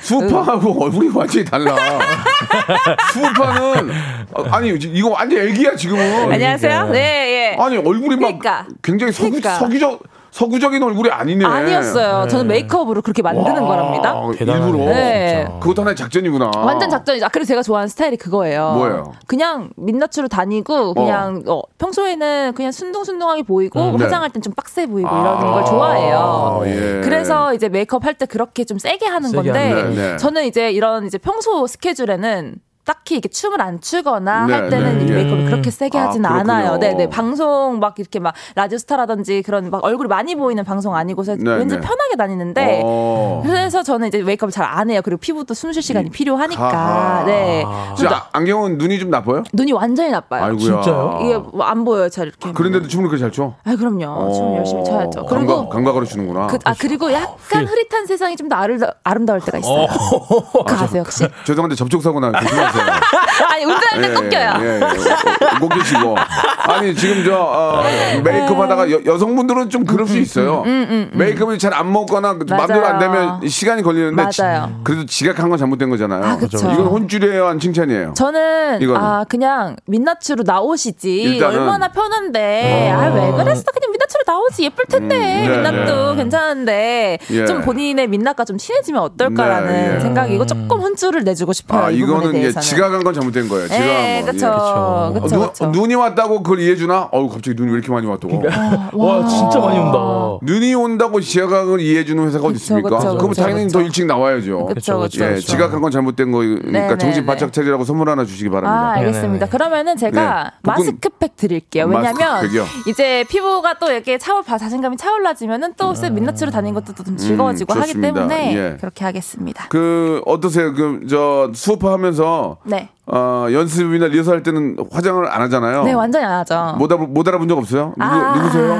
[0.00, 1.74] 수파하고 얼굴이 완전히 달라.
[3.12, 3.90] 수파는
[4.34, 6.32] 어, 아니 이거 완전 애기야 지금은.
[6.32, 6.90] 안녕하세요.
[6.90, 7.62] 네, 예.
[7.62, 8.66] 아니 얼굴이 막 그러니까.
[8.82, 9.54] 굉장히 서기 그러니까.
[9.58, 10.02] 서기적
[10.40, 11.46] 서구적인 얼굴이 아니네.
[11.46, 12.28] 아니었어요.
[12.28, 14.20] 저는 메이크업으로 그렇게 만드는 와, 거랍니다.
[14.36, 14.66] 대단하네.
[14.66, 14.84] 일부러.
[14.92, 15.46] 네.
[15.60, 16.50] 그것도 하나의 작전이구나.
[16.56, 17.24] 완전 작전이죠.
[17.24, 18.72] 아, 그래서 제가 좋아하는 스타일이 그거예요.
[18.74, 19.12] 뭐예요?
[19.26, 24.04] 그냥 민낯으로 다니고 그냥 어, 평소에는 그냥 순둥순둥하게 보이고 음, 네.
[24.04, 26.62] 화장할 땐 좀 빡세 보이고 아, 이러는 걸 좋아해요.
[26.66, 27.00] 예.
[27.02, 30.16] 그래서 이제 메이크업 할 때 그렇게 좀 세게 하는 세게 건데 하는, 네, 네.
[30.18, 35.04] 저는 이제 이런 이제 평소 스케줄에는 딱히 이렇게 춤을 안 추거나 네, 할 때는 네,
[35.04, 35.14] 이 예.
[35.16, 36.40] 메이크업을 그렇게 세게 아, 하진 그렇군요.
[36.52, 36.76] 않아요.
[36.78, 37.10] 네, 네.
[37.10, 41.74] 방송 막 이렇게 막 라디오 스타라든지 그런 막 얼굴이 많이 보이는 방송 아니고서 네, 왠지
[41.74, 41.80] 네.
[41.80, 43.42] 편하게 다니는데 어.
[43.44, 45.00] 그래서 저는 이제 메이크업을 잘 안 해요.
[45.04, 46.62] 그리고 피부도 숨 쉴 시간이 필요하니까.
[46.62, 47.24] 하하.
[47.24, 47.64] 네.
[47.96, 49.42] 진짜 아, 안경은 눈이 좀 나빠요?
[49.52, 50.44] 눈이 완전히 나빠요.
[50.44, 50.58] 아이고야.
[50.58, 51.18] 진짜요?
[51.22, 52.52] 이게 뭐 안 보여요, 잘 이렇게.
[52.52, 53.54] 그런데도 춤을 그렇게 잘 춰?
[53.64, 54.32] 아, 그럼요.
[54.32, 55.20] 춤 열심히 춰야죠.
[55.20, 56.46] 어, 그리고 감각, 감각으로 추는구나.
[56.46, 59.88] 그, 아 그리고 약간 흐릿한 세상이 좀 더 아름다, 아름다울 때가 있어요.
[59.88, 61.26] 그거 아세요 혹시?
[61.44, 62.75] 죄송한데 접촉 사고 나 조심하세요.
[63.48, 64.52] 아니 운전할 때 꺾여요.
[64.60, 64.82] 예, 예.
[64.84, 66.16] 어, 꼭 계시고.
[66.58, 67.82] 아니, 지금 저, 어,
[68.22, 70.64] 메이크업 하다가 여, 여성분들은 좀 그럴 수 있어요.
[71.12, 72.56] 메이크업이 잘 안 먹거나 그 음.
[72.56, 74.30] 마음대로 안 되면 시간이 걸리는데.
[74.30, 74.80] 지- 맞아요.
[74.82, 76.24] 그래도 지각한 건 잘못된 거잖아요.
[76.24, 76.38] 아.
[76.42, 78.14] 이건 혼쭐이에요, 안 칭찬이에요?
[78.16, 79.00] 저는 이거는?
[79.00, 85.48] 아 그냥 민낯으로 나오시지 일단은- 얼마나 편한데 아왜 그랬어 그냥 민낯으로 나오지 예쁠 텐데 음,
[85.52, 86.16] 네, 민낯도 네.
[86.16, 87.44] 괜찮은데 예.
[87.46, 90.00] 좀 본인의 민낯과 좀 친해지면 어떨까라는 네, 예.
[90.00, 93.68] 생각이고 조금 혼쭐을 내주고 싶어요 아, 이 이거는 대해서는 지각한 건 잘못된 거예요.
[93.68, 94.32] 지각한 네, 거.
[94.32, 94.50] 그쵸, 예.
[94.50, 95.20] 그쵸.
[95.22, 95.64] 그쵸, 어, 그쵸.
[95.66, 97.08] 눈, 눈이 왔다고 그걸 이해해 주나?
[97.12, 98.42] 어우, 갑자기 눈이 왜 이렇게 많이 왔다고?
[98.92, 100.38] 와, 진짜 많이 온다.
[100.42, 102.88] 눈이 온다고 지각을 이해해 주는 회사가 어디 있습니까?
[102.98, 103.78] 그쵸, 그럼 그쵸, 당연히 그쵸.
[103.78, 104.66] 더 일찍 나와야죠.
[104.66, 105.36] 그쵸, 예.
[105.38, 107.52] 지각한 건 잘못된 거니까 네, 정신 네, 바짝 네.
[107.52, 108.92] 차리라고 선물 하나 주시기 아, 바랍니다.
[108.96, 109.46] 알겠습니다.
[109.48, 110.50] 그러면은 제가 네.
[110.62, 111.86] 마스크팩 드릴게요.
[111.86, 112.48] 왜냐면?
[112.88, 118.00] 이제 피부가 또 이렇게 차올 자신감이 차올라지면은 또쎄 민낯으로 다니는 것도 좀 즐거워지고 하기 음.
[118.00, 118.76] 때문에 예.
[118.78, 119.66] 그렇게 하겠습니다.
[119.68, 120.72] 그 어떠세요?
[120.74, 122.88] 그 저 수업하면서 네.
[123.06, 125.84] 어, 연습이나 리허설 할 때는 화장을 안 하잖아요.
[125.84, 126.74] 네, 완전히 안 하죠.
[126.78, 127.94] 못, 알아, 못 알아본 적 없어요?
[127.96, 128.34] 누구, 아.
[128.36, 128.72] 누구세요?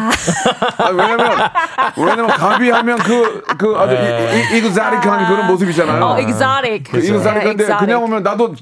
[0.78, 1.30] 아, 왜냐면,
[1.96, 6.04] 왜냐면 가비 하면 그, 그 아주 이, 이, 이그자릭한 그런 모습이잖아요.
[6.04, 6.82] 어, exotic.
[6.90, 7.78] 그 이그자릭한데 exotic.
[7.78, 8.54] 그냥 오면 나도,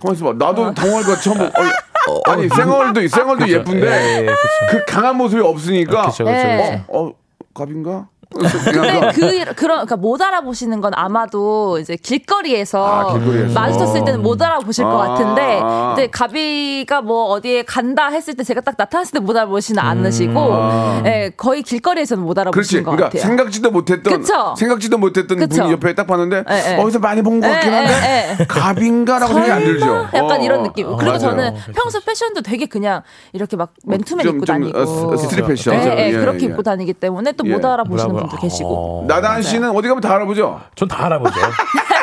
[0.00, 0.32] 가만 있어 봐.
[0.32, 1.20] 나도 당황할 것 같아.
[1.20, 1.40] 처음.
[1.40, 4.36] 어, 아니, 생얼도, 생얼도 예쁜데 예, 예, 그쵸.
[4.70, 6.06] 그 강한 모습이 없으니까.
[6.06, 6.84] 그쵸, 그쵸, 네.
[6.88, 7.12] 어, 어,
[7.54, 8.06] 갑인가?
[8.30, 9.54] 근데 그 그런
[9.86, 13.54] 그러니까 못 알아보시는 건 아마도 이제 길거리에서, 아, 길거리에서.
[13.58, 15.94] 마주쳤을 때는 못 알아보실 것 아, 같은데 아.
[15.96, 21.02] 이제 가비가 뭐 어디에 간다 했을 때 제가 딱 나타났을 때 못 알아보시는 않으시고 아.
[21.06, 22.38] 예, 거의 길거리에서는 못.
[22.38, 23.22] 알아보시는 것 그러니까 같아요.
[23.22, 24.54] 생각지도 못했던 그쵸?
[24.56, 25.62] 생각지도 못했던 그쵸?
[25.62, 26.76] 분이 옆에 딱 봤는데 예, 예.
[26.80, 28.44] 어디서 많이 본 것 같긴 예, 한데 예, 예.
[28.46, 29.86] 갑인가라고 생각이 안 들죠.
[30.14, 30.86] 약간 어, 이런 느낌.
[30.86, 31.18] 어, 그리고 맞아요.
[31.18, 34.78] 저는 평소 패션도 되게 그냥 이렇게 막 맨투맨 좀- 입고 좀, 다니고.
[34.78, 35.74] 어, 스- street 패션.
[35.74, 36.50] 예, 예, 예, 그렇게 예.
[36.50, 37.66] 입고 다니기 때문에 또못 예.
[37.66, 38.14] 알아보시는?
[38.20, 39.02] 분도 계시고.
[39.02, 39.04] 어.
[39.06, 40.60] 나단 씨는 어디 가면 다 알아보죠.
[40.74, 41.34] 전 다 알아보죠.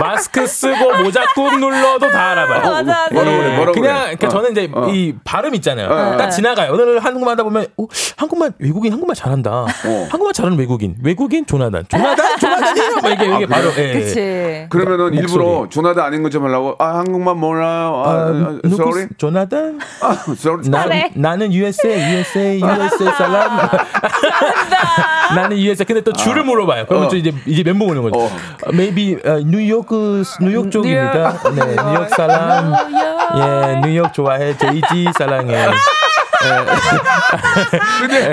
[0.00, 2.60] 마스크 쓰고 모자 꾹 눌러도 다 알아봐 요.
[2.60, 3.08] 맞아, 맞아.
[3.12, 3.56] 뭐라고 그래?
[3.56, 4.16] 뭐라고 그냥 그래?
[4.16, 4.30] 그러니까 어.
[4.30, 4.88] 저는 이제 어.
[4.88, 5.88] 이 발음 있잖아요.
[5.88, 6.72] 어, 딱 지나가요.
[6.72, 9.50] 오늘 한국말 하다 보면 어, 한국말 외국인 한국말 잘한다.
[9.50, 9.66] 어.
[10.10, 12.96] 한국말 잘하는 외국인 외국인 조나단 조나단 조나단이요.
[13.02, 13.88] 막 이게 이게 아, 바로 그래요?
[13.88, 13.92] 예.
[14.00, 14.66] 그치.
[14.70, 15.18] 그러면은 목소리.
[15.20, 18.02] 일부러 조나단 아닌 것좀 하려고 아 한국말 몰라요.
[18.04, 19.08] 아, 아, 아, 누구 sorry.
[19.16, 19.80] 조나단?
[20.00, 20.68] 아, sorry.
[20.68, 20.86] 나.
[21.14, 23.68] 나는 USA, USA, USA 사람.
[25.34, 25.84] 나는 USA.
[25.86, 26.86] 근데 또 줄을 물어봐요.
[26.86, 27.10] 그러면 어.
[27.10, 28.18] 또 이제 이제 멘붕 오는 거죠.
[28.18, 28.24] 어.
[28.26, 29.86] 어, maybe 어, 뉴욕
[30.40, 31.32] 뉴욕 쪽입니다.
[31.50, 32.72] 네, 뉴욕 사람.
[33.36, 34.56] 예, 뉴욕 좋아해.
[34.56, 35.66] 제이지 사랑해.
[38.00, 38.32] 근데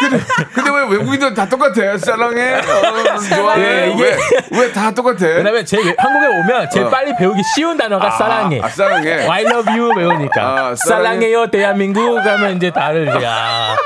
[0.00, 0.18] 근데
[0.54, 1.98] 근데 왜 외국인들 다 똑같아?
[1.98, 2.54] 사랑해.
[2.56, 3.60] 어, 좋아해.
[3.88, 4.16] 예, 이게-
[4.52, 5.26] 왜왜 다 똑같아?
[5.26, 6.90] 왜냐면 제 한국에 오면 제일 어.
[6.90, 8.60] 빨리 배우기 쉬운 단어가 사랑해.
[8.62, 9.26] 아, 사랑해.
[9.28, 10.40] I love you 배우니까.
[10.42, 10.76] 아, 사랑해.
[11.08, 13.76] 사랑해요 대한민국 하면 이제 다를 이제 아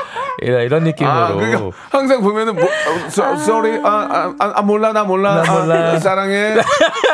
[0.41, 1.13] 이런, 이런 느낌으로.
[1.15, 5.51] 아, 그러니까 항상 보면은 뭐, 어, so- sorry, 아, 아, 아, 몰라, 나 몰라, 나
[5.53, 5.91] 몰라.
[5.93, 6.55] 아, 사랑해,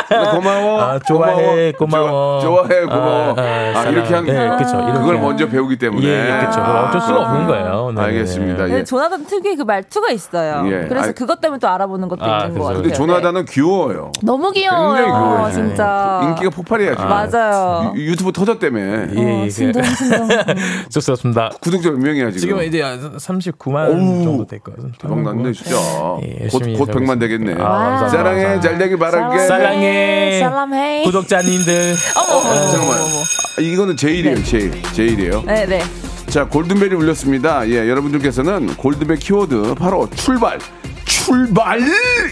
[0.09, 2.41] 나 고마워, 아, 좋아해, 고마워.
[2.41, 3.35] 좋아, 해 고마워.
[3.37, 3.93] 아, 아, 아, 사랑.
[3.93, 4.93] 이렇게 한, 네, 그쵸, 이렇게.
[4.99, 6.07] 그걸 먼저 배우기 때문에.
[6.07, 6.61] 예, 예, 그쵸.
[6.61, 7.91] 그건 어쩔 수가 없는 거예요.
[7.95, 8.65] 네, 알겠습니다.
[8.65, 8.73] 네.
[8.79, 8.83] 예.
[8.83, 10.63] 조나단 특유의 그 말투가 있어요.
[10.67, 10.85] 예.
[10.87, 12.67] 그래서 아, 그것 때문에 또 알아보는 것도 아, 있는 것 그래서.
[12.67, 12.81] 같아요.
[12.83, 14.11] 근데 조나단은 귀여워요.
[14.15, 14.25] 네.
[14.25, 14.93] 너무 귀여워요.
[14.95, 15.51] 굉장히 귀여워요.
[15.53, 16.19] 진짜.
[16.23, 17.01] 인기가 폭발해야지.
[17.03, 17.93] 맞아요.
[17.95, 18.79] 유, 유튜브 터졌다며.
[18.79, 20.27] 예, 예, 어, 심정, 심정.
[20.89, 21.49] 좋습니다.
[21.61, 22.39] 구독자 몇 명이야 지금?
[22.39, 24.91] 지금 이제 39만 어우, 정도 됐거든.
[24.99, 25.75] 대박 났네 진짜.
[26.23, 27.19] 예, 곧, 곧 하고 100만 있습니다.
[27.19, 27.55] 되겠네.
[27.59, 28.07] 아.
[28.09, 29.39] 사랑해, 잘 되길 바랄게.
[29.39, 30.39] 사랑해.
[30.39, 31.03] 살람해.
[31.03, 31.95] 구독자님들.
[32.17, 32.97] 어머, 어머, 어머, 잠깐만.
[32.99, 34.71] 아, 이거는 제일이에요, 제일.
[34.93, 35.43] 제일이에요.
[35.45, 35.81] 네, 네.
[36.29, 37.67] 자, 골든벨이 울렸습니다.
[37.69, 40.59] 예, 여러분들께서는 골든벨 키워드 바로 출발,
[41.05, 41.79] 출발!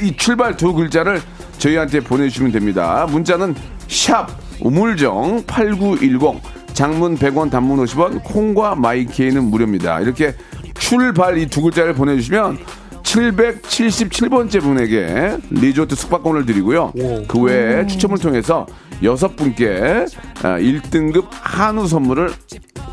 [0.04, 1.20] 이 출발 두 글자를
[1.58, 3.08] 저희한테 보내주시면 됩니다.
[3.10, 3.56] 문자는
[3.88, 4.28] 샵
[4.62, 6.42] 우물정 8910
[6.74, 10.00] 장문 100원 단문 50원 콩과 마이키에는 무료입니다.
[10.02, 10.36] 이렇게
[10.78, 12.60] 출발 이 두 글자를 보내주시면
[13.02, 16.94] 777번째 분에게 리조트 숙박권을 드리고요.
[17.28, 18.68] 그 외에 추첨을 통해서
[19.02, 20.06] 여섯 분께
[20.42, 22.32] 1등급 한우 선물을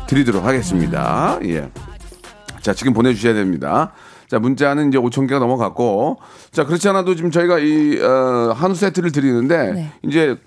[0.07, 1.39] 드리도록 하겠습니다.
[1.43, 1.69] 예.
[2.61, 3.91] 자, 지금 보내주셔야 됩니다.
[4.27, 6.17] 자, 문자는 이제 5천 개가 넘어갔고.
[6.51, 9.91] 자, 그렇지 않아도 지금 저희가 이, 어, 한우 세트를 드리는데, 네.
[10.03, 10.37] 이제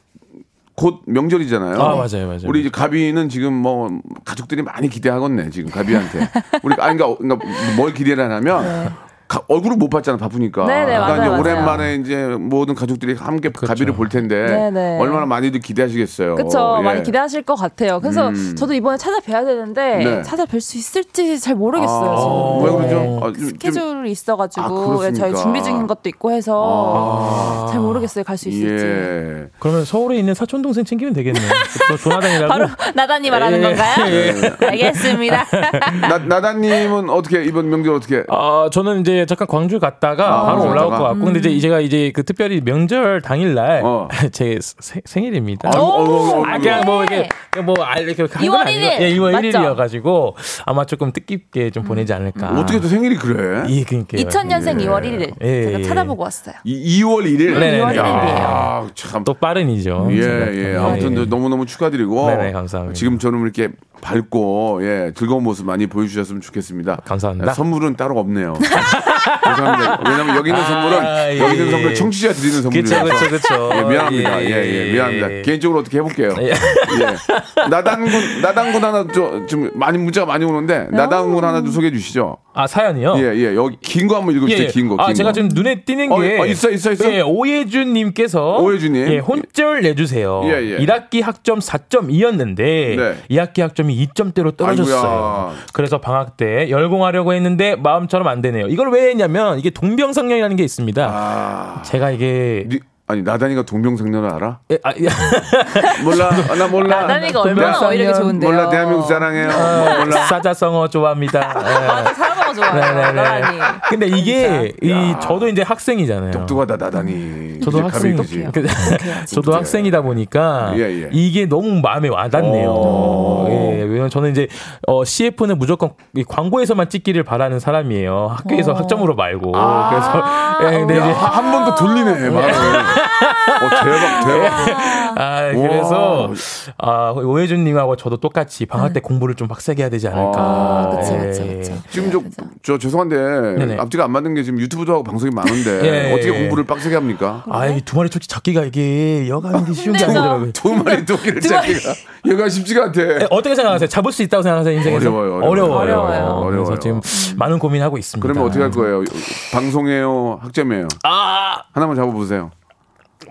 [0.75, 1.81] 곧 명절이잖아요.
[1.81, 2.41] 아, 맞아요, 맞아요.
[2.47, 6.31] 우리 이제 가비는 지금 뭐 가족들이 많이 기대하겠네, 지금 가비한테.
[6.63, 8.93] 우리, 아니, 그러니까, 그러니까 뭘 기대를 하냐면,
[9.29, 10.65] 가- 얼굴을 못 봤잖아, 바쁘니까.
[10.67, 11.41] 네, 네, 그러니까 맞아요, 이제.
[11.41, 14.99] 오랜만에 이제 모든 가족들이 함께 가비를 볼 텐데, 네, 네.
[14.99, 16.35] 얼마나 많이들 기대하시겠어요.
[16.37, 16.83] 그쵸 예.
[16.83, 18.01] 많이 기대하실 것 같아요.
[18.01, 18.57] 그래서 음.
[18.57, 20.23] 저도 이번에 찾아뵈야 되는데 네.
[20.23, 22.11] 찾아뵐 수 있을지 잘 모르겠어요.
[22.11, 22.65] 아, 지금.
[22.65, 22.77] 왜 네.
[22.89, 23.19] 그러죠?
[23.23, 25.19] 아, 좀- 좀- 스케줄이 있어가지고 아, 예, 그렇습니까?
[25.29, 28.25] 저희 준비 중인 것도 있고 해서 잘 모르겠어요.
[28.25, 28.85] 갈 수 있을지.
[28.85, 29.47] 예.
[29.59, 31.45] 그러면 서울에 있는 사촌 동생 챙기면 되겠네요.
[31.91, 32.49] 또 조나단이라고.
[32.49, 34.07] 바로 나단이 말하는 예, 건가요?
[34.11, 34.33] 예.
[34.67, 35.45] 알겠습니다.
[36.09, 38.25] 나, 나다님은 어떻게, 이번 명절 어떻게?
[38.29, 40.99] 아, 저는 이제 잠깐 광주 갔다가 아, 바로 광주 올라올 갔다가.
[40.99, 44.09] 것 같고, 근데 이제 제가 이제 그 특별히 명절 당일날 어.
[44.33, 45.71] 제 세- 생일입니다.
[45.73, 46.59] 아이고, 아이고, 아.
[46.59, 47.29] 그냥 뭐 이게
[47.65, 49.01] 뭐 알- 이렇게 한 2월 건 아니고, 1일.
[49.01, 49.49] 예, 2월 맞죠?
[49.59, 50.35] 1일이어가지고
[50.67, 52.51] 아마 조금 뜻깊게 좀 보내지 않을까.
[52.59, 53.65] 어떻게 또 생일이 그래?
[53.69, 54.17] 예, 그러니까.
[54.19, 55.83] 2000년생 2월 1일 예, 제가 예.
[55.83, 56.55] 찾아보고 왔어요.
[56.65, 57.59] 이, 2월 1일?
[57.59, 57.81] 네 네네.
[57.83, 58.37] 2월 1일이에요.
[58.41, 59.25] 아, 참.
[59.25, 60.09] 또 빠른이죠.
[60.13, 60.55] 예, 제가.
[60.55, 60.77] 예.
[60.77, 61.25] 아무튼 예.
[61.25, 62.27] 너무너무 축하드리고.
[62.29, 62.95] 네네, 감사합니다.
[62.95, 63.69] 지금처럼 이렇게
[64.01, 67.03] 밝고, 예, 즐거운 모습 많이 보여주셨으면 좋겠습니다.
[67.05, 67.51] 감사합니다.
[67.51, 68.55] 예, 선물은 따로 없네요.
[69.45, 70.01] 죄송합니다.
[70.05, 71.71] 왜냐면 여기 있는 선물은, 아, 예, 여기 있는 예.
[71.71, 73.05] 선물은 청취자 드리는 선물이에요.
[73.05, 73.71] 그쵸, 그쵸, 그쵸.
[73.75, 74.43] 예, 미안합니다.
[74.43, 75.33] 예, 예, 예, 예, 미안합니다.
[75.33, 75.43] 예.
[75.43, 76.35] 개인적으로 어떻게 해볼게요.
[76.41, 76.51] 예.
[76.51, 77.67] 예.
[77.69, 82.37] 나단군, 나단군 하나 좀, 좀 많이 문자가 많이 오는데, 나단군 하나 좀 소개해 주시죠.
[82.61, 83.15] 아, 사연이요?
[83.19, 83.55] 예, 예.
[83.55, 84.67] 여기 긴 거 한번 읽어주세요.
[84.69, 84.97] 긴 거.
[84.99, 85.33] 아, 긴 제가 거.
[85.33, 86.41] 지금 눈에 띄는 어, 게.
[86.41, 87.13] 어, 있어, 있어, 있어?
[87.13, 88.57] 예, 오예준님께서.
[88.59, 89.09] 오예준님.
[89.13, 90.41] 예, 혼절 내주세요.
[90.47, 90.79] 예, 예.
[90.79, 92.57] 1학기 학점 4.2였는데.
[92.57, 93.15] 네.
[93.31, 94.97] 2학기 학점이 2점대로 떨어졌어요.
[94.99, 95.53] 아이고야.
[95.73, 98.67] 그래서 방학 때 열공하려고 했는데 마음처럼 안 되네요.
[98.67, 101.07] 이걸 왜 했냐면 이게 동병상련이라는 게 있습니다.
[101.09, 101.83] 아.
[101.85, 102.65] 제가 이게.
[102.69, 104.59] 니- 아니, 나단이가 동병상련을 알아?
[104.71, 105.09] 예, 아, 예.
[106.05, 106.29] 몰라.
[106.51, 107.01] 아, 나 몰라.
[107.03, 107.91] 나단이가 얼마나 동병상련.
[107.91, 108.51] 어이력이 좋은데요.
[108.51, 108.69] 몰라.
[108.69, 109.47] 대한민국 사랑해요.
[109.49, 110.27] 뭐 몰라.
[110.27, 111.55] 사자성어 좋아합니다.
[111.57, 112.28] 예.
[112.59, 113.13] 좋아요.
[113.13, 113.59] 나단이.
[113.89, 116.31] 근데 이게 이 저도 이제 학생이잖아요.
[116.33, 117.61] 똑똑하다, 나단이.
[117.61, 118.17] 저도 학생,
[119.27, 121.09] 저도 학생이다 보니까 예, 예.
[121.13, 123.47] 이게 너무 마음에 와닿네요.
[123.51, 124.49] 예, 왜냐면 저는 이제
[124.87, 128.29] 어, CF는 무조건 이 광고에서만 찍기를 바라는 사람이에요.
[128.37, 129.53] 학교에서 학점으로 말고.
[129.53, 130.23] 그래서
[130.73, 132.51] 예, 근데 야, 이제 한 번 더 돌리네, 말을.
[132.51, 135.21] 어, 대박, 대박.
[135.21, 136.31] 아, 그래서
[136.79, 140.41] 아, 오해준님하고 저도 똑같이 방학 때 공부를 좀 빡세게 해야 되지 않을까.
[140.41, 141.19] 아, 그쵸, 예.
[141.27, 141.73] 그쵸, 그쵸.
[141.91, 142.21] 지금 저,
[142.63, 143.17] 저 죄송한데
[143.59, 143.77] 네네.
[143.79, 146.39] 앞뒤가 안 맞는 게 지금 유튜브도 하고 방송이 많은데 예, 어떻게 예.
[146.41, 147.45] 공부를 빡세게 합니까?
[147.51, 150.05] 아, 이두 마리 토끼 잡기가 이게 여간이 쉬운 게.
[150.05, 150.53] 아니더라고요.
[150.53, 151.95] 두 마리 토끼를 잡기가
[152.27, 153.01] 얘가 쉽지가 않대.
[153.03, 153.89] 예, 어떻게 생각하세요?
[153.89, 155.09] 잡을 수 있다고 생각하세요, 인생에서?
[155.11, 155.51] 어려워요, 어려워요.
[155.53, 155.77] 어려워요.
[155.79, 156.25] 어려워요.
[156.47, 156.65] 어려워요.
[156.65, 157.01] 그래서 지금
[157.37, 158.23] 많은 고민하고 있습니다.
[158.23, 159.05] 그러면 어떻게 할 거예요?
[159.53, 160.89] 방송이에요, 학점이에요.
[161.05, 162.51] 아, 하나만 잡아보세요.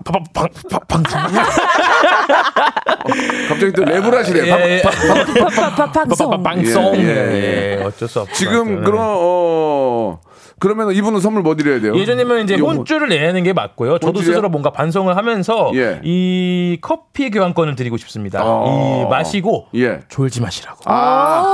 [0.04, 1.02] 방, 방, 방, 방,
[3.48, 4.40] 갑자기 또 랩을 하시네.
[4.40, 4.82] 요 예, 예.
[4.82, 6.42] 방송.
[6.42, 6.96] 방송.
[6.96, 7.84] 예, 예, 예, 예.
[7.84, 8.34] 어쩔 수 없죠.
[8.34, 10.20] 지금 그럼 어
[10.60, 11.96] 그러면 이분은 선물 뭐 드려야 돼요?
[11.96, 12.72] 예전이면 이제 요거.
[12.72, 13.98] 혼주를 내는 게 맞고요.
[13.98, 14.34] 저도 혼주요?
[14.34, 16.00] 스스로 뭔가 반성을 하면서 예.
[16.02, 18.40] 이 커피 교환권을 드리고 싶습니다.
[18.42, 19.04] 어.
[19.06, 20.00] 이 마시고 예.
[20.08, 20.80] 졸지 마시라고.
[20.86, 21.44] 아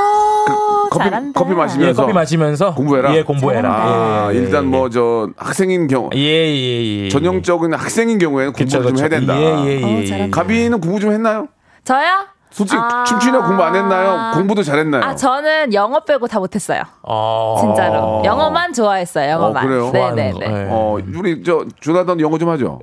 [0.48, 1.38] 오, 커피 잘한다.
[1.40, 3.14] 커피 예, 마시면서 커피 마시면서 공부해라?
[3.16, 3.68] 예, 공부해라.
[3.72, 7.08] 아 예, 예, 일단 예, 뭐저 학생인 경우 예, 예, 예.
[7.08, 9.08] 전형적인 학생인 경우에는 그쵸, 공부를 좀 해야.
[9.08, 9.36] 된다.
[9.38, 10.06] 예, 예, 어, 예.
[10.06, 10.36] 잘한다.
[10.40, 11.48] 가비는 공부 좀 했나요?
[11.84, 12.26] 저요?
[12.50, 13.02] 솔직히 아.
[13.04, 14.30] 춤추냐 공부 안 했나요?
[14.34, 15.02] 공부도 잘했나요?
[15.02, 16.82] 아, 저는 영어 빼고 다 못했어요.
[17.02, 17.56] 어.
[17.60, 18.22] 진짜로.
[18.24, 19.28] 영어만 좋아했어요.
[19.30, 19.64] 영어만.
[19.64, 19.90] 어, 그래요?
[20.14, 20.68] 네네네.
[20.70, 22.78] 어 우리 저 조나단 영어 좀 하죠.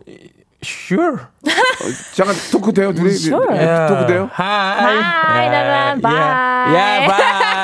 [0.63, 1.17] Sure.
[2.13, 3.47] 잠깐 토크 돼요 둘이 Sure.
[3.57, 4.29] 네, 토크 돼요?
[4.37, 4.99] Hi.
[4.99, 6.13] Hi, 나란, bye.
[6.13, 7.60] Yeah, bye.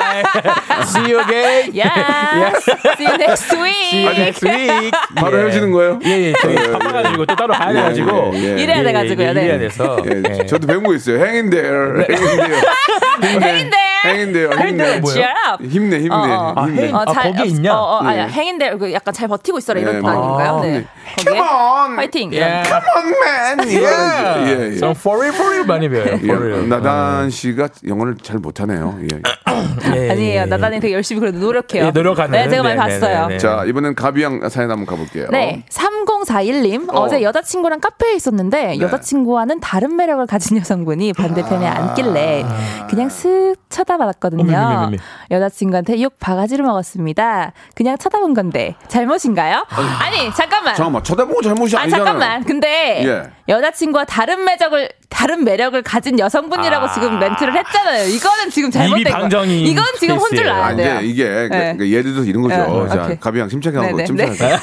[0.86, 1.70] See you again.
[1.72, 2.52] Yeah.
[2.96, 3.92] See you next See week.
[3.92, 4.90] you next week.
[5.16, 5.42] 바로 예.
[5.42, 5.98] 헤어지는 거예요?
[6.04, 6.32] 예, 예.
[6.40, 8.30] 저희 예, 바빠가지고 또 따로 가야 돼가지고.
[8.34, 8.62] 예, 예, 예.
[8.62, 9.32] 이래야 돼가지고요.
[9.32, 9.44] 네.
[9.44, 9.96] 이래야 돼서.
[10.06, 10.46] 예, 예.
[10.46, 11.16] 저도 배운 거 있어요.
[11.18, 12.62] Hang in there, hang in there,
[13.20, 13.88] Hang in there.
[14.04, 15.14] hang in there, Hang in there 힘내, 뭐예요?
[15.14, 15.64] Cheer up.
[15.64, 16.54] 힘내, 힘내, 어, 어.
[16.56, 16.82] 아, 힘내.
[16.88, 17.74] hang- 아, 거기에 있냐?
[17.74, 18.22] 어, 어, 아니, 예.
[18.26, 20.56] 행인데 그 약간 잘 버티고 있어라 이런 예, 뜻 아닌가요?
[20.58, 20.84] 아, 네.
[21.16, 22.32] Come 거기에 on, 파이팅.
[22.34, 22.62] 예.
[22.64, 23.70] come on, man.
[23.70, 24.78] 이거는 예, 예.
[24.78, 26.12] 전 for real, for real 많이 배워요.
[26.12, 26.68] 예, for real.
[26.68, 28.98] 나단 씨가 영어를 잘 못하네요.
[29.12, 29.20] 예.
[29.96, 30.40] 예, 아니에요.
[30.42, 30.44] 예.
[30.46, 31.86] 나단이 되게 열심히 그래도 노력해요.
[31.86, 32.30] 예, 노력하는.
[32.32, 33.26] 네, 제가 많이 네, 네, 봤어요.
[33.28, 33.38] 네, 네.
[33.38, 35.28] 자 이번엔 가비양 사연 한번 가볼게요.
[35.30, 37.00] 네, 3041님 어.
[37.02, 37.08] 어.
[37.08, 38.80] 제 여자친구랑 카페에 있었는데 네.
[38.80, 42.44] 여자친구와는 다른 매력을 가진 여성분이 반대편에 앉길래
[42.90, 44.42] 그냥 슥 쳐다봤거든요.
[44.42, 44.98] 어미, 어미, 어미.
[45.30, 47.52] 여자친구한테 욕 바가지를 먹었습니다.
[47.74, 49.64] 그냥 쳐다본 건데 잘못인가요?
[49.70, 50.74] 아니 잠깐만.
[50.74, 52.04] 잠깐만 쳐다보고 잘못이 아 아니잖아요.
[52.04, 52.44] 잠깐만.
[52.44, 53.22] 근데 예.
[53.52, 56.92] 여자친구와 다른 매력을 다른 매력을 가진 여성분이라고 아.
[56.92, 58.08] 지금 멘트를 했잖아요.
[58.08, 59.44] 이거는 지금 잘못된 거.
[59.46, 60.44] 이건 지금 혼줄.
[60.46, 61.00] 나야 아, 돼요.
[61.00, 61.76] 이제 이게 그- 네.
[61.78, 62.56] 그 예를 들어서 이런 거죠.
[62.56, 63.16] 네, 자.
[63.20, 64.56] 가비양 침착하고 네네, 침착하게.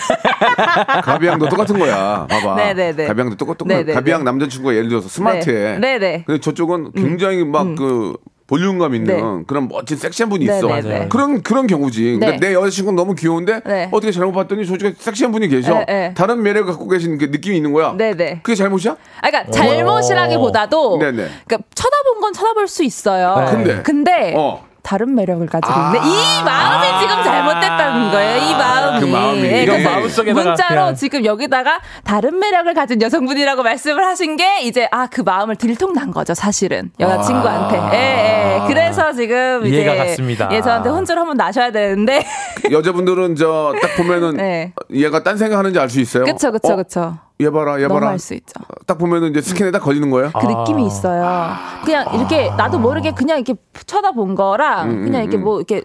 [1.04, 2.26] 가비양도 똑같은 거야.
[2.30, 2.56] 봐봐.
[2.56, 3.08] 네네네.
[3.08, 3.74] 가비양도 똑같 똑같.
[3.76, 3.94] 네네네.
[3.94, 5.78] 가비양 남자친구가 예를 들어서 스마트해.
[5.78, 5.98] 네.
[5.98, 6.24] 네네.
[6.26, 9.44] 근데 저쪽은 굉장히 막그 볼륨감 있는 네.
[9.48, 10.68] 그런 멋진 섹시한 분이 네, 있어.
[10.68, 11.08] 네, 네.
[11.10, 12.18] 그런 그런 경우지.
[12.20, 12.50] 그러니까 네.
[12.50, 13.90] 내 여자친구 는 너무 귀여운데 네.
[13.92, 15.74] 어떻게 잘못 봤더니 솔직히 섹시한 분이 계셔.
[15.74, 16.14] 네, 네.
[16.14, 17.94] 다른 매력을 갖고 계신 그 느낌이 있는 거야.
[17.98, 18.42] 네네.
[18.44, 18.96] 그게 잘못이야?
[19.22, 21.28] 아, 그러니까 잘못이라기보다도 네네.
[21.48, 23.36] 그러니까 쳐다본 건 쳐다볼 수 있어요.
[23.38, 23.52] 네.
[23.52, 23.82] 근데?
[23.82, 24.64] 근데 어.
[24.86, 25.88] 다른 매력을 가지고 아.
[25.88, 27.75] 있는데 이 마음이 지금 잘못됐다는
[28.12, 28.38] 거예요.
[28.38, 29.00] 이 마음이.
[29.00, 29.42] 그 마음이.
[29.44, 30.96] 예, 이런 그래서 마음 속에다가 문자로 그냥.
[30.96, 36.34] 지금 여기다가 다른 매력을 가진 여성분이라고 말씀을 하신 게 이제 아 그 마음을 들통난 거죠.
[36.34, 37.78] 사실은 여자친구한테.
[37.78, 37.92] 아.
[37.94, 38.68] 예, 예.
[38.68, 40.50] 그래서 지금 이제 이해가 갔습니다.
[40.52, 42.26] 예, 저한테 혼쭐 한번 나셔야 되는데.
[42.72, 44.74] 여자분들은 저 딱 보면은 네.
[44.94, 46.24] 얘가 딴 생각하는지 알 수 있어요.
[46.26, 46.76] 그쵸, 그쵸, 어?
[46.76, 47.18] 그쵸.
[47.42, 48.12] 얘 봐라, 얘 너무 봐라.
[48.12, 48.54] 알수 있죠.
[48.88, 50.32] 딱 보면은 이제 스킨에 딱 걸리는 거예요.
[50.40, 51.54] 그 느낌이 있어요.
[51.84, 53.54] 그냥 이렇게 나도 모르게 그냥 이렇게
[53.86, 55.84] 쳐다본 거랑 음, 그냥 이렇게 뭐 이렇게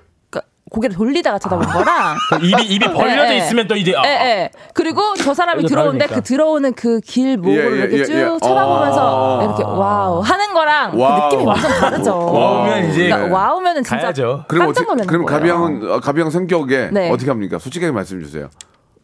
[0.71, 3.39] 고개를 돌리다가 쳐다본 거랑 입이 입이 벌려져 예, 예.
[3.39, 4.51] 있으면 또 이제 아, 예, 예.
[4.73, 6.07] 그리고 저 사람이 이거 들어오는데.
[6.07, 8.25] 그 들어오는 그길 예, 예, 이렇게 예, 쭉 예.
[8.41, 9.45] 쳐다보면서 어.
[9.45, 11.19] 이렇게 wow 하는 거랑 wow.
[11.29, 12.17] 그 느낌이 완전 다르죠.
[12.33, 14.45] wow면 이제 그러니까 wow면은 진짜 가야죠.
[14.49, 15.27] 그럼 어떻게, 그럼.
[15.27, 17.11] 가비양은 어, 가비양 성격에 네.
[17.11, 17.59] 어떻게 합니까?
[17.59, 18.49] 솔직하게 말씀해 주세요.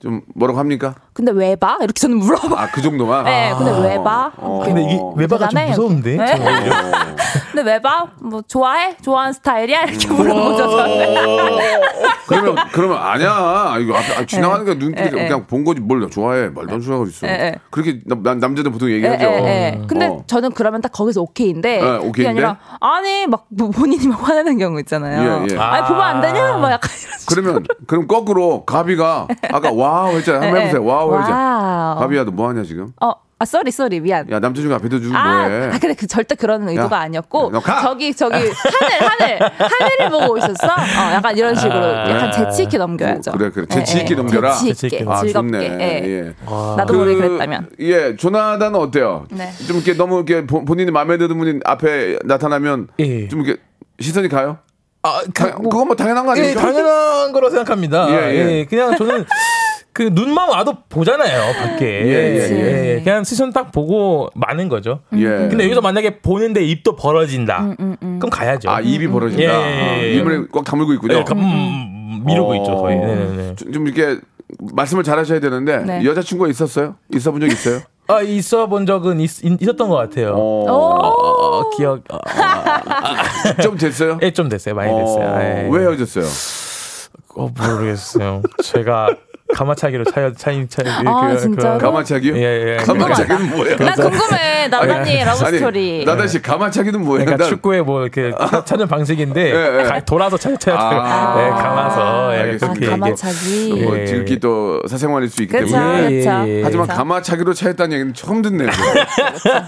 [0.00, 0.94] 좀 뭐라고 합니까?
[1.14, 1.78] 근데 왜 봐?
[1.80, 2.62] 이렇게 저는 물어봐.
[2.62, 3.24] 아 그 정도만.
[3.24, 4.30] 네, 근데 왜 봐?
[4.36, 4.62] 어.
[4.64, 5.70] 근데 이게 왜 봐가 좀 대단해.
[5.70, 6.16] 무서운데.
[6.16, 6.24] 네.
[7.56, 8.06] 근데 왜 봐?
[8.20, 8.94] 뭐 좋아해?
[9.00, 9.80] 좋아하는 스타일이야?
[9.84, 10.68] 이렇게 물어보죠.
[10.76, 11.16] 저는.
[12.28, 13.76] 그러면 그러면 아니야.
[13.80, 15.28] 이거 앞에 아, 지나가니까 눈길이 예, 예.
[15.28, 16.48] 그냥 본 거지 뭘 좋아해.
[16.50, 17.26] 말도 안 좋아하고 있어.
[17.26, 17.54] 예, 예.
[17.70, 19.24] 그렇게 남, 남- 남자들 보통 예, 얘기하죠.
[19.24, 19.28] 예,
[19.78, 19.82] 예.
[19.86, 20.22] 근데 어.
[20.26, 22.28] 저는 그러면 딱 거기서 오케이인데 네, 그게 오케이인데?
[22.44, 25.46] 아니라 아니 막뭐 본인이 막 화내는 경우 있잖아요.
[25.48, 25.58] 예, 예.
[25.58, 26.58] 아니 보면 안 되냐?
[26.58, 27.18] 막 약간 이런.
[27.18, 27.42] 식으로.
[27.42, 30.42] 그러면 그럼 거꾸로 가비가 아까 wow 했잖아.
[30.42, 30.82] 한번 예, 해보세요.
[30.82, 30.86] 예.
[30.86, 31.08] wow.
[31.10, 31.98] wow.
[32.00, 32.92] 가비야 너 뭐 하냐 지금?
[33.00, 34.30] 어, 아 sorry sorry 미안.
[34.30, 35.66] 야 남자친구 앞에 두고 아, 뭐해?
[35.66, 37.82] 아, 근데 그 절대 그런 의도가 야, 아니었고 너 가!
[37.82, 38.50] 저기 저기 하늘
[39.02, 40.66] 하늘 하늘을 보고 있었어.
[40.66, 41.74] 어, 약간 이런 식으로
[42.08, 43.32] 약간 재치 있게 넘겨야죠.
[43.32, 43.66] 그래, 그래.
[43.68, 44.54] 재치 있게 넘겨라?
[44.54, 45.04] 재치 있게.
[45.06, 45.32] 아 즐겁게.
[45.32, 45.64] 좋네.
[45.80, 46.08] 예.
[46.08, 46.34] 예.
[46.78, 47.68] 나도 모르게 그랬다면.
[47.80, 49.26] 예, 조나단은 어때요?
[49.30, 49.52] 네.
[49.66, 53.28] 좀 이렇게 너무 이렇게 본- 본인이 마음에 드는 분이 앞에 나타나면 예.
[53.28, 53.60] 좀 이렇게
[54.00, 54.58] 시선이 가요?
[55.02, 56.58] 아, 당- 그건 뭐 당연한 거 예, 아니에요?
[56.58, 58.08] 당연한 거라고 생각합니다.
[58.10, 58.64] 예, 예, 예.
[58.64, 59.26] 그냥 저는
[59.96, 61.86] 그 눈만 와도 보잖아요, 밖에.
[61.86, 65.00] 예, 예, 예, 그냥 시선 딱 보고 마는 거죠.
[65.14, 65.24] 예.
[65.24, 67.74] 근데 여기서 만약에 보는데 입도 벌어진다.
[67.80, 68.68] 음, 그럼 가야죠.
[68.68, 69.42] 아 입이 벌어진다.
[69.42, 70.12] 예, 예, 아, 예.
[70.16, 71.14] 입을 꽉 다물고 있군요.
[71.20, 72.56] 예, 가- 음, 미루고 어.
[72.56, 72.98] 있죠, 거의.
[72.98, 73.54] 네네네.
[73.56, 74.20] 좀, 좀 이렇게
[74.74, 76.04] 말씀을 잘 하셔야 되는데 네.
[76.04, 76.96] 여자친구가 있었어요?
[77.14, 77.80] 있어 본 적 있어요?
[78.08, 79.30] 아, 있어 본 적은 있,
[79.66, 80.34] 었던 것 같아요.
[80.36, 82.18] 어, 어, 기억, 어,
[83.62, 84.18] 좀 됐어요?
[84.22, 84.74] 예, 좀 됐어요.
[84.74, 85.26] 많이 됐어요.
[85.26, 85.68] 어, 예.
[85.72, 86.24] 왜 헤어졌어요?
[87.38, 88.42] 어, 모르겠어요.
[88.62, 89.08] 제가
[89.54, 91.78] 감아차기로 차여, 차인, 차, 아, 진짜로?
[91.78, 92.36] 감아차기요?
[92.36, 92.76] 예, 예.
[92.84, 93.76] 감아차기는 뭐예요?
[93.76, 96.04] 나 궁금해 나단님 러브 스토리.
[96.04, 97.24] 나단 씨 감아차기는 뭐예요?
[97.24, 98.32] 그러니까 난- 축구에 뭐 이렇게
[98.64, 99.82] 차는 방식인데 예, 예.
[99.84, 101.44] 가- 돌아서 차, 차, 아.
[101.44, 102.66] 예, 감아서 예, 알겠습니다.
[102.66, 103.82] 아, 그렇게 감아차기.
[103.84, 104.06] 뭐 예.
[104.06, 105.96] 지극히 또 사생활일 수 있기 그렇죠, 때문에.
[106.04, 106.48] 예, 그렇죠.
[106.48, 106.62] 예, 예.
[106.64, 106.98] 하지만 그래서.
[106.98, 108.68] 감아차기로 차였다는 얘기는 처음 듣네요.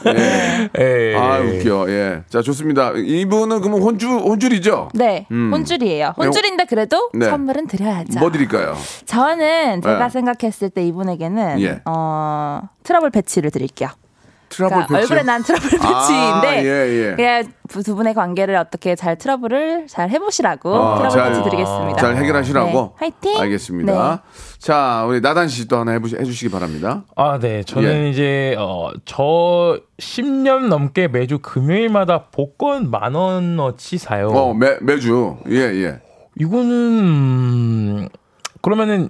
[0.06, 0.68] 예.
[0.80, 1.16] 예, 예.
[1.16, 1.86] 아 웃겨.
[1.88, 2.20] 예.
[2.28, 2.92] 자 좋습니다.
[2.96, 4.88] 이분은 그러면 혼쭐 혼쭐이죠?
[4.94, 6.14] 네, 혼쭐이에요.
[6.16, 7.26] 혼쭐인데 그래도 네.
[7.26, 8.18] 선물은 드려야죠.
[8.18, 8.76] 뭐 드릴까요?
[9.06, 10.08] 저는 제가 네.
[10.10, 11.80] 생각했을 때 이분에게는 예.
[11.84, 13.88] 어, 트러블 패치를 드릴게요.
[14.50, 14.96] 트러블 그러니까.
[14.96, 17.14] 얼굴에 난 트러블 아, 패치인데 예, 예.
[17.16, 21.96] 그냥 두- 두 분의 관계를 어떻게 잘 트러블을 잘 해보시라고 어, 트러블 잘- 패치 드리겠습니다.
[21.98, 22.70] 잘 해결하시라고.
[22.70, 22.90] 네.
[22.96, 23.38] 화이팅.
[23.42, 24.22] 알겠습니다.
[24.58, 27.04] 자 우리 나단 씨 또 하나 해보시, 해주시기 바랍니다.
[27.14, 27.62] 아, 네.
[27.62, 28.08] 저는 예.
[28.10, 34.28] 이제 어, 저 10년 넘게 매주 금요일마다 복권 만 원어치 사요.
[34.28, 36.00] 어 매, 매주 예 예.
[36.40, 38.08] 이거는 음,
[38.62, 39.08] 그러면은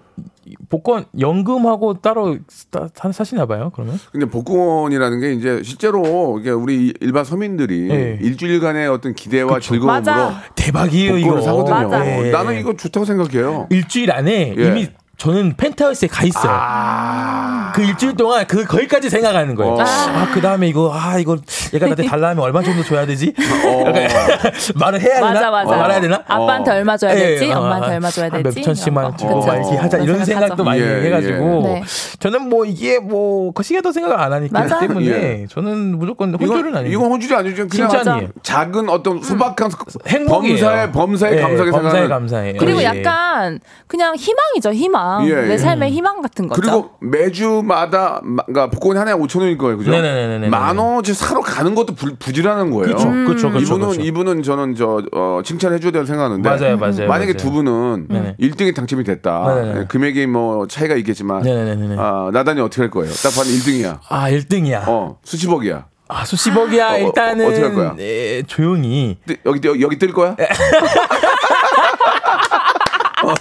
[0.68, 3.70] 복권 연금하고 따로 사, 사시나 봐요.
[3.74, 3.98] 그러면?
[4.12, 8.18] 근데 복권이라는 게 이제 실제로 이게 우리 일반 서민들이 예.
[8.20, 10.42] 일주일간의 어떤 기대와 즐거움으로 맞아.
[10.54, 11.40] 대박이에요, 이거.
[11.40, 11.88] 사거든요.
[11.88, 12.26] 맞아.
[12.26, 12.30] 예.
[12.30, 13.66] 나는 이거 좋다고 생각해요.
[13.70, 14.68] 일주일 안에 예.
[14.68, 17.72] 이미 저는 펜트하우스에 가 있어요.
[17.74, 19.72] 그 일주일 동안 그 거기까지 생각하는 거예요.
[19.74, 19.80] 어.
[19.80, 21.36] 아, 그 다음에 이거 아 이거
[21.74, 23.34] 얘가 나한테 달라 하면 얼마 정도 줘야 되지?
[23.36, 23.94] 약간
[24.76, 25.32] 말을 해야 되나?
[25.32, 25.70] 맞아 맞아.
[25.74, 26.22] 어, 말해야 되나?
[26.24, 27.48] 아빠한테 얼마 줘야 되지?
[27.48, 28.60] 예, 어, 엄마한테 얼마 줘야 한 되지?
[28.60, 29.16] 몇 천씩만 이런 거.
[29.18, 29.46] 주고.
[29.46, 30.62] 말기 하자 이런 생각도.
[30.62, 31.72] 많이 예, 해가지고 예.
[31.74, 31.82] 네.
[32.20, 34.78] 저는 뭐 이게 뭐 거시기도 생각을 안 하기 맞아.
[34.78, 35.46] 때문에 예.
[35.50, 36.92] 저는 무조건 혼줄은 아니에요.
[36.96, 37.66] 이건 혼줄이 아니죠.
[37.66, 38.30] 그냥.
[38.44, 39.68] 작은 어떤 소박한
[40.06, 40.56] 행복이에요.
[40.58, 42.52] 범사에 범사에 예, 감사하게 생각하는 감사해.
[42.54, 42.84] 그리고 예.
[42.84, 45.07] 약간 그냥 희망이죠 희망.
[45.26, 45.58] 예, 내 예.
[45.58, 46.60] 삶의 희망 같은 거죠.
[46.60, 49.90] 그리고 매주마다 마- 그러니까 복권이 하나에 5천 원일 거예요, 그죠?
[49.90, 50.48] 네네네네네.
[50.48, 52.86] 만 원어치 사러 가는 것도 부, 부지런한 거예요.
[52.96, 53.58] 그렇죠, 그렇죠, 그렇죠.
[53.74, 54.00] 이분은 그렇죠.
[54.02, 57.36] 이분은 저는 저 어, 칭찬해줘야 된다고 생각하는데 맞아요, 맞아요, 만약에 맞아요.
[57.36, 58.36] 두 분은 네네.
[58.40, 59.54] 1등이 당첨이 됐다.
[59.54, 59.84] 네네네.
[59.86, 61.96] 금액이 뭐 차이가 있겠지만 네네네네.
[61.98, 63.12] 아, 나단이 어떻게 할 거예요?
[63.14, 63.98] 딱 봐도 1등이야.
[64.08, 64.82] 아 1등이야.
[64.88, 65.86] 어, 수십억이야.
[66.10, 67.94] 아 수십억이야 어, 어, 일단은 어 떻게 할 거야?
[67.98, 70.36] 예, 조용히 뜨- 여기, 여기 뜰 거야?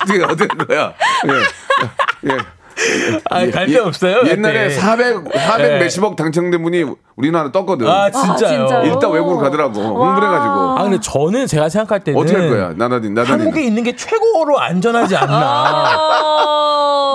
[0.07, 0.93] 어, 어떻게 어떻게 할 거야?
[1.27, 2.31] 예.
[2.31, 2.37] 예.
[3.31, 4.21] 아, 갈데 없어요.
[4.27, 4.75] 옛날에 그때.
[4.75, 5.79] 400, 400 네.
[5.79, 6.85] 몇십억 당첨된 분이
[7.15, 7.87] 우리나라 떴거든.
[7.87, 8.37] 아, 진짜요?
[8.37, 8.83] 진짜요?
[8.83, 9.79] 일단 외국으로 가더라고.
[9.81, 10.77] 홍보해가지고.
[10.77, 12.73] 아, 근데 저는 제가 생각할 때는 어떻게 할 거야?
[12.75, 13.29] 나다니, 나다니.
[13.43, 16.66] 한국에 있는 게 최고로 안전하지 않나.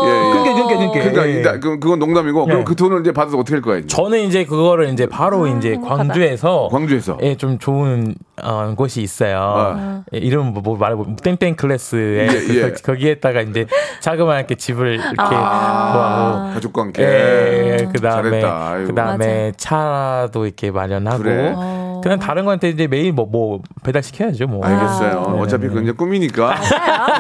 [0.05, 0.31] 예, 예.
[0.33, 1.11] 그러니까, 그러니까, 그러니까.
[1.23, 1.59] 그러니까 예.
[1.61, 2.65] 그, 그건 농담이고 그럼 네.
[2.65, 3.79] 그 돈을 이제 받아서 어떻게 할 거야?
[3.79, 3.87] 이제?
[3.89, 7.19] 저는 이제 그거를 이제 바로 이제 광주에서 광주에서.
[7.23, 9.39] 예, 좀 좋은 어, 곳이 있어요.
[9.39, 10.03] 아.
[10.15, 12.71] 예, 이름 뭐, 뭐 말해 땡땡 클래스에 예, 그, 예.
[12.71, 13.67] 거- 거기에다가 이제
[14.01, 17.03] 자그마하게 집을 이렇게 구하고 가족과 함께.
[17.03, 18.43] 예, 그다음에.
[18.87, 21.55] 그다음에 차도 이렇게 마련하고 그래.
[22.03, 24.65] 그냥 다른 거한테 이제 매일 뭐, 뭐 배달 시켜야죠, 뭐.
[24.65, 25.33] 알겠어요.
[25.37, 26.55] 네, 어차피 네, 그건 이제 꿈이니까.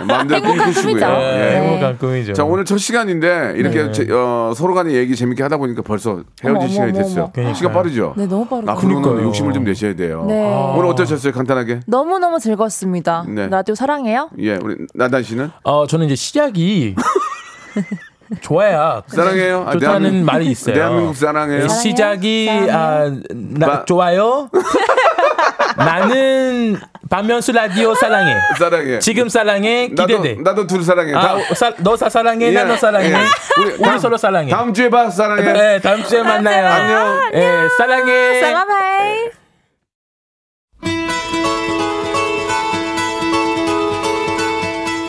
[0.06, 0.96] 마음대로 행복한 꿈꾸시고요.
[0.96, 1.00] 예.
[1.00, 1.60] 네, 네.
[1.60, 2.32] 행복한 꿈이죠.
[2.32, 3.92] 자 오늘 첫 시간인데 이렇게 네.
[3.92, 7.22] 제- 어, 서로 간에 얘기 재밌게 하다 보니까 벌써 헤어질 어머, 시간이 됐어요.
[7.24, 7.32] 어머.
[7.32, 7.54] 그러니까요.
[7.54, 8.14] 시간 빠르죠?
[8.16, 8.72] 네, 너무 빠르다.
[8.72, 9.28] 앞으로는 그러니까요.
[9.28, 10.24] 욕심을 좀 내셔야 돼요.
[10.28, 10.72] 네.
[10.76, 11.32] 오늘 어떠셨어요?
[11.32, 11.80] 간단하게.
[11.86, 13.24] 너무 너무 즐거웠습니다.
[13.28, 13.48] 네.
[13.48, 14.30] 라디오 사랑해요.
[14.38, 16.94] 예, 우리 나단 씨는 어, 저는 이제 시작이
[18.40, 19.64] 좋아야 사랑해요.
[19.68, 20.74] 아, 좋다는 대한민국- 말이 있어요.
[20.74, 21.66] 대한민국 사랑해요.
[21.66, 24.48] 네, 시작이 아, 나, 마- 좋아요.
[25.76, 26.76] 나는
[27.10, 28.34] 박명수 라디오 사랑해.
[28.58, 28.98] 사랑해.
[28.98, 30.34] 지금 사랑해 기대돼.
[30.34, 31.14] 나도 나도 둘 사랑해.
[31.14, 33.10] 아, 사, 너 사, 사랑해, 예, 나너 사랑해.
[33.12, 33.16] 예.
[33.58, 34.50] 우리, 다음- 서로 사랑해.
[34.50, 35.52] 다음 주에 봐 사랑해.
[35.52, 36.66] 네, 다음 주에 만나요.
[36.66, 37.30] 안녕.
[37.34, 38.40] 예, 사랑해.
[38.40, 39.30] 사랑해.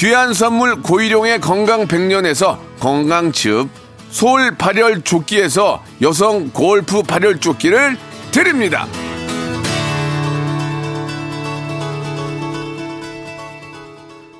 [0.00, 3.68] 귀한 선물 고일용의 건강 백년에서 건강즙.
[4.08, 7.98] 솔 발열 조끼에서 여성 골프 발열 조끼를
[8.32, 8.86] 드립니다.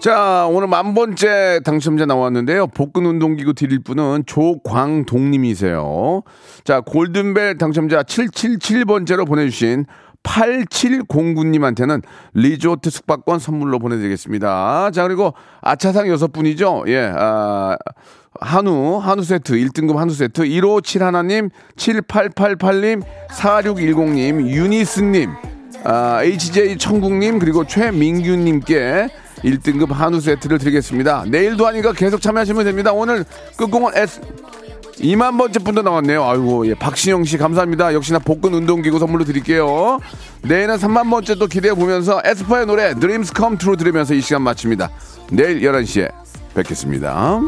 [0.01, 2.69] 자, 오늘 만 번째 당첨자 나왔는데요.
[2.69, 6.23] 복근 운동기구 드릴 분은 조광동님이세요.
[6.65, 9.85] 자, 골든벨 당첨자 777번째로 보내주신
[10.23, 12.03] 8709님한테는
[12.35, 14.91] 리조트 숙박권 선물로 보내드리겠습니다.
[14.93, 16.85] 자, 그리고 아차상 여섯 분이죠.
[16.89, 17.77] 예, 아,
[18.41, 25.31] 한우, 한우 세트, 1등급 한우 세트, 1571님, 7888님, 4610님, 유니스님,
[25.85, 29.09] 아, HJ 청국님, 그리고 최민규님께
[29.43, 31.25] 1등급 한우 세트를 드리겠습니다.
[31.29, 32.93] 내일도 하니까 계속 참여하시면 됩니다.
[32.93, 33.25] 오늘
[33.57, 34.21] 끝공은 S,
[35.01, 36.23] 2만 번째 분도 나왔네요.
[36.25, 37.95] 아이고, 예, 박신영 씨 감사합니다.
[37.95, 39.99] 역시나 복근 운동기구 선물로 드릴게요.
[40.43, 44.91] 내일은 3만 번째 또 기대해 보면서 에스파의 노래 Dreams Come True 들으면서 이 시간 마칩니다.
[45.33, 46.11] 내일 11시에
[46.55, 47.41] 뵙겠습니다.